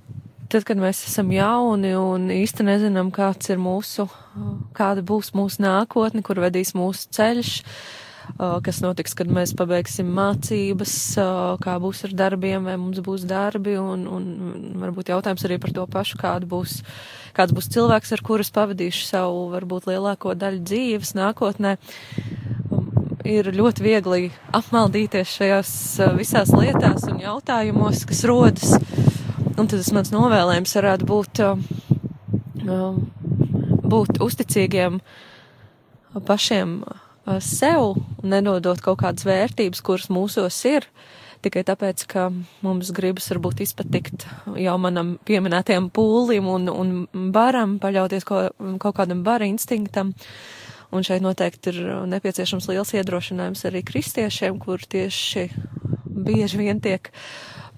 tad, 0.53 0.65
kad 0.67 0.79
mēs 0.79 1.03
esam 1.07 1.31
jauni 1.33 1.93
un 1.97 2.29
īsti 2.33 2.65
nezinām, 2.67 3.11
kāds 3.13 3.51
ir 3.53 3.59
mūsu, 3.61 4.07
kāda 4.77 5.03
būs 5.05 5.33
mūsu 5.37 5.63
nākotne, 5.63 6.23
kur 6.25 6.41
vedīs 6.43 6.73
mūsu 6.77 7.09
ceļš, 7.13 7.53
kas 8.63 8.79
notiks, 8.83 9.15
kad 9.17 9.31
mēs 9.33 9.55
pabeigsim 9.57 10.11
mācības, 10.15 10.93
kā 11.63 11.73
būs 11.83 12.03
ar 12.07 12.13
darbiem, 12.23 12.69
vai 12.69 12.77
mums 12.79 13.01
būs 13.03 13.25
darbi, 13.29 13.75
un, 13.81 14.05
un 14.07 14.29
varbūt 14.85 15.11
jautājums 15.13 15.43
arī 15.47 15.59
par 15.61 15.73
to 15.75 15.87
pašu, 15.97 16.19
kāda 16.21 16.49
būs, 16.49 16.79
kāds 17.35 17.55
būs 17.55 17.71
cilvēks, 17.73 18.13
ar 18.15 18.23
kurus 18.25 18.53
pavadīšu 18.55 19.09
savu, 19.09 19.49
varbūt 19.53 19.89
lielāko 19.91 20.37
daļu 20.37 20.63
dzīves 20.69 21.17
nākotnē 21.19 21.77
ir 23.27 23.49
ļoti 23.55 23.83
viegli 23.83 24.31
apmaldīties 24.55 25.35
šajās 25.37 25.71
visās 26.17 26.51
lietās 26.55 27.07
un 27.09 27.21
jautājumos, 27.23 28.03
kas 28.09 28.23
rodas. 28.29 28.75
Un 29.59 29.69
tas 29.69 29.91
mans 29.95 30.11
novēlējums 30.13 30.75
varētu 30.79 31.07
būt, 31.07 31.41
uh, 31.45 32.97
būt 33.93 34.19
uzticīgiem 34.23 34.99
pašiem 36.27 36.79
uh, 36.83 37.37
sev, 37.43 37.99
nedodot 38.23 38.81
kaut 38.83 39.01
kādas 39.03 39.27
vērtības, 39.27 39.83
kuras 39.85 40.09
mūsos 40.13 40.57
ir, 40.69 40.87
tikai 41.43 41.63
tāpēc, 41.67 42.05
ka 42.09 42.29
mums 42.63 42.91
gribas 42.95 43.29
varbūt 43.31 43.63
izpatikt 43.65 44.25
jau 44.59 44.75
manam 44.81 45.15
pieminētajam 45.27 45.89
pūlim 45.93 46.47
un, 46.49 46.67
un 46.71 47.31
baram, 47.35 47.77
paļauties 47.83 48.27
ko, 48.27 48.47
kaut 48.83 48.99
kādam 48.99 49.23
bara 49.25 49.47
instinktam. 49.49 50.13
Un 50.93 51.05
šeit 51.05 51.23
noteikti 51.25 51.71
ir 51.73 51.79
nepieciešams 52.11 52.67
liels 52.69 52.93
iedrošinājums 52.93 53.65
arī 53.65 53.81
kristiešiem, 53.85 54.59
kur 54.61 54.83
tieši 54.85 55.47
bieži 56.05 56.59
vien 56.59 56.81
tiek 56.83 57.09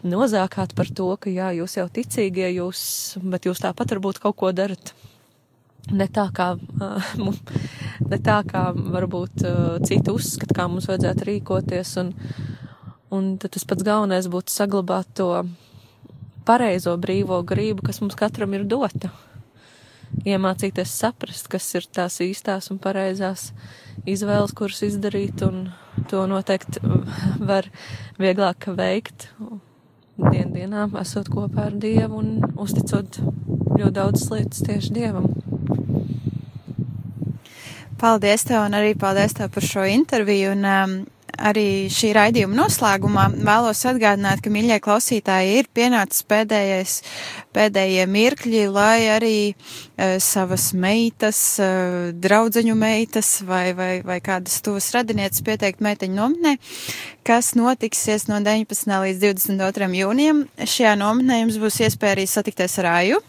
nozākāt 0.04 0.76
par 0.76 0.90
to, 0.92 1.08
ka 1.18 1.32
jā, 1.32 1.54
jūs 1.56 1.78
jau 1.80 1.88
ticīgie, 1.90 2.50
jūs, 2.58 2.82
bet 3.24 3.48
jūs 3.48 3.64
tāpat 3.64 3.96
varbūt 3.96 4.20
kaut 4.24 4.36
ko 4.42 4.52
darat 4.56 4.92
ne 5.96 6.08
tā, 6.12 6.28
kā, 6.36 6.56
ne 8.12 8.20
tā, 8.20 8.40
kā 8.50 8.66
varbūt 8.76 9.46
citi 9.88 10.12
uzskata, 10.14 10.58
kā 10.58 10.68
mums 10.72 10.90
vajadzētu 10.90 11.30
rīkoties. 11.30 11.96
Un, 12.02 12.12
un 13.16 13.36
tas 13.42 13.68
pats 13.70 13.86
galvenais 13.86 14.28
būtu 14.32 14.54
saglabāt 14.54 15.14
to 15.22 15.30
pareizo 16.46 16.98
brīvo 17.02 17.40
grību, 17.48 17.86
kas 17.86 18.02
mums 18.04 18.18
katram 18.20 18.54
ir 18.58 18.68
dota 18.70 19.14
iemācīties 20.24 20.94
saprast, 21.02 21.50
kas 21.52 21.68
ir 21.76 21.88
tās 21.92 22.20
īstās 22.24 22.72
un 22.72 22.80
pareizās 22.82 23.50
izvēles, 24.08 24.54
kuras 24.56 24.84
izdarīt, 24.86 25.44
un 25.46 25.70
to 26.10 26.26
noteikti 26.30 26.82
var 27.50 27.70
vieglāk 28.22 28.70
veikt 28.78 29.30
dien 30.16 30.54
dienā, 30.56 30.88
esot 31.02 31.28
kopā 31.32 31.68
ar 31.70 31.80
Dievu 31.82 32.22
un 32.22 32.38
uzticot 32.62 33.20
ļoti 33.76 33.96
daudz 33.98 34.30
lietas 34.32 34.64
tieši 34.64 34.96
Dievam. 34.96 35.28
Paldies 38.00 38.44
tev 38.48 38.66
un 38.66 38.76
arī 38.78 38.94
paldies 39.00 39.36
tev 39.36 39.52
par 39.56 39.64
šo 39.64 39.86
interviju. 39.88 40.52
Un, 40.56 40.66
um, 40.68 40.96
arī 41.38 41.88
šī 41.92 42.12
raidījuma 42.16 42.56
noslēgumā 42.58 43.26
vēlos 43.36 43.84
atgādināt, 43.90 44.42
ka, 44.44 44.52
mīļie 44.54 44.78
klausītāji, 44.84 45.60
ir 45.60 45.70
pienācis 45.76 46.26
pēdējais, 46.30 46.96
pēdējie 47.56 48.06
mirkļi, 48.12 48.64
lai 48.72 49.08
arī 49.14 49.38
uh, 49.52 50.18
savas 50.24 50.72
meitas, 50.78 51.40
uh, 51.62 52.10
draudzeņu 52.12 52.76
meitas 52.80 53.38
vai, 53.48 53.70
vai, 53.78 53.92
vai 54.06 54.20
kādas 54.24 54.58
tuvas 54.66 54.90
radinieces 54.96 55.44
pieteikt 55.46 55.84
meiteņu 55.86 56.18
nominē, 56.18 56.56
kas 57.26 57.54
notiksies 57.58 58.28
no 58.32 58.42
19. 58.46 58.92
līdz 59.06 59.24
22. 59.24 59.90
jūnijam. 60.02 60.44
Šajā 60.60 60.98
nominē 61.00 61.42
jums 61.44 61.62
būs 61.62 61.80
iespēja 61.86 62.18
arī 62.18 62.28
satikties 62.30 62.80
ar 62.84 62.92
Aju, 62.96 63.24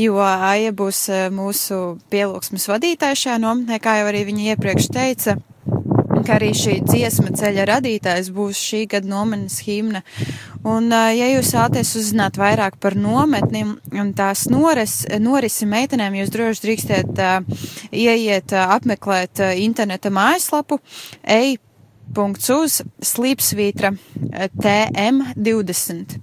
jo 0.00 0.22
Aija 0.22 0.72
būs 0.76 1.06
uh, 1.12 1.26
mūsu 1.34 1.98
pielūgsmes 2.12 2.70
vadītāja 2.72 3.22
šajā 3.26 3.42
nominē, 3.42 3.82
kā 3.82 4.00
jau 4.00 4.08
arī 4.12 4.24
viņa 4.30 4.54
iepriekš 4.54 4.90
teica 4.94 5.38
ka 6.24 6.36
arī 6.38 6.52
šī 6.56 6.78
dziesma 6.86 7.32
ceļa 7.36 7.66
radītājs 7.72 8.30
būs 8.34 8.60
šī 8.60 8.84
gada 8.92 9.10
nometnes 9.10 9.58
himna. 9.66 10.02
Un, 10.66 10.88
ja 10.90 11.28
jūs 11.30 11.52
vēlaties 11.54 11.92
uzzināt 12.00 12.38
vairāk 12.40 12.78
par 12.82 12.96
nometni 12.98 13.64
un 13.66 14.14
tās 14.16 14.46
noris, 14.50 15.04
norisi 15.22 15.68
meitenēm, 15.70 16.16
jūs 16.20 16.32
droši 16.34 16.64
drīkstiet 16.64 17.22
uh, 17.22 17.68
ieiet, 17.92 18.54
uh, 18.54 18.74
apmeklēt 18.76 19.44
uh, 19.44 19.54
interneta 19.62 20.10
mājaslapu 20.14 20.80
ej 21.22 21.58
punkts 22.14 22.50
uz 22.54 22.80
slīpsvītra 23.02 23.92
TM20. 24.62 26.16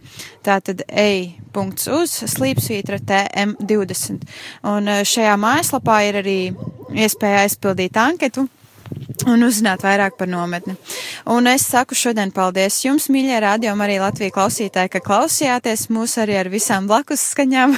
Tātad 0.45 0.83
ej 0.87 1.33
punkts 1.55 1.89
uz 1.91 2.15
slīpsvītra 2.33 3.01
TM20. 3.03 4.23
Un 4.71 4.91
šajā 5.07 5.35
mājaslapā 5.39 5.99
ir 6.07 6.19
arī 6.23 6.39
iespēja 6.93 7.43
aizpildīt 7.45 7.99
anketu 7.99 8.47
un 9.29 9.45
uzzināt 9.45 9.83
vairāk 9.85 10.17
par 10.19 10.29
nometni. 10.29 10.75
Un 11.31 11.47
es 11.51 11.65
saku 11.69 11.95
šodien 11.97 12.33
paldies 12.35 12.79
jums, 12.85 13.09
mīļie 13.13 13.39
radio, 13.43 13.75
arī 13.85 13.99
Latviju 14.01 14.33
klausītāji, 14.35 14.91
ka 14.95 15.03
klausījāties 15.03 15.87
mūs 15.93 16.17
arī 16.21 16.37
ar 16.41 16.49
visām 16.53 16.87
blakus 16.89 17.23
skaņām 17.33 17.75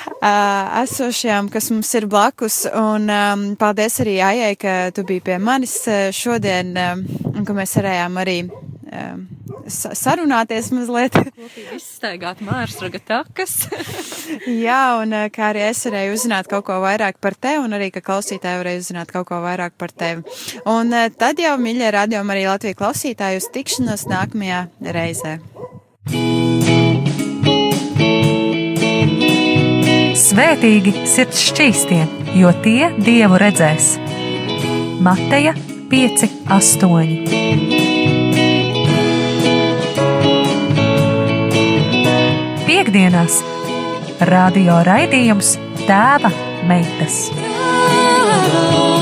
esošajām, 0.84 1.50
kas 1.52 1.70
mums 1.74 1.94
ir 1.98 2.08
blakus. 2.10 2.64
Un 2.70 3.08
um, 3.10 3.46
paldies 3.60 4.00
arī 4.04 4.18
Ajai, 4.24 4.54
ka 4.60 4.74
tu 4.94 5.06
biji 5.06 5.24
pie 5.30 5.38
manis 5.38 5.78
šodien 6.16 6.74
um, 6.74 7.06
un 7.34 7.46
ka 7.46 7.56
mēs 7.56 7.78
varējām 7.80 8.20
arī 8.24 8.38
um, 8.48 9.24
sarunāties 9.70 10.70
mazliet. 10.74 11.16
Kopīgi 11.38 11.78
izstaigāt 11.78 12.42
mārsraga 12.44 13.00
takas. 13.00 13.56
Jā, 14.66 15.00
un 15.02 15.14
kā 15.34 15.50
arī 15.52 15.66
es 15.68 15.84
varēju 15.86 16.16
uzzināt 16.16 16.48
kaut 16.50 16.66
ko 16.68 16.78
vairāk 16.84 17.20
par 17.22 17.36
tevi, 17.36 17.62
un 17.64 17.76
arī, 17.76 17.90
ka 17.94 18.04
klausītāji 18.04 18.62
varēja 18.62 18.84
uzzināt 18.84 19.12
kaut 19.14 19.28
ko 19.30 19.40
vairāk 19.44 19.76
par 19.80 19.92
tevi. 19.92 20.24
Un 20.70 20.94
tad 21.18 21.42
jau, 21.42 21.56
mīļie 21.60 21.92
radiomi, 21.94 22.36
arī 22.36 22.48
Latvijas 22.48 22.80
klausītāji 22.80 23.42
uz 23.42 23.50
tikšanos 23.54 24.08
nākamajā 24.10 24.64
reizē. 24.94 25.38
Svētīgi 30.24 30.94
sirds 31.10 31.44
šķīstie, 31.50 32.00
jo 32.40 32.50
tie 32.64 32.90
dievu 32.98 33.38
redzēs. 33.42 33.94
Mateja 35.04 35.54
5, 35.92 36.28
8. 36.50 37.73
Piektdienās 42.84 43.38
radio 44.28 44.74
raidījums 44.84 45.54
Tēva 45.86 46.28
meitas. 46.68 47.30
Oh 47.32 48.93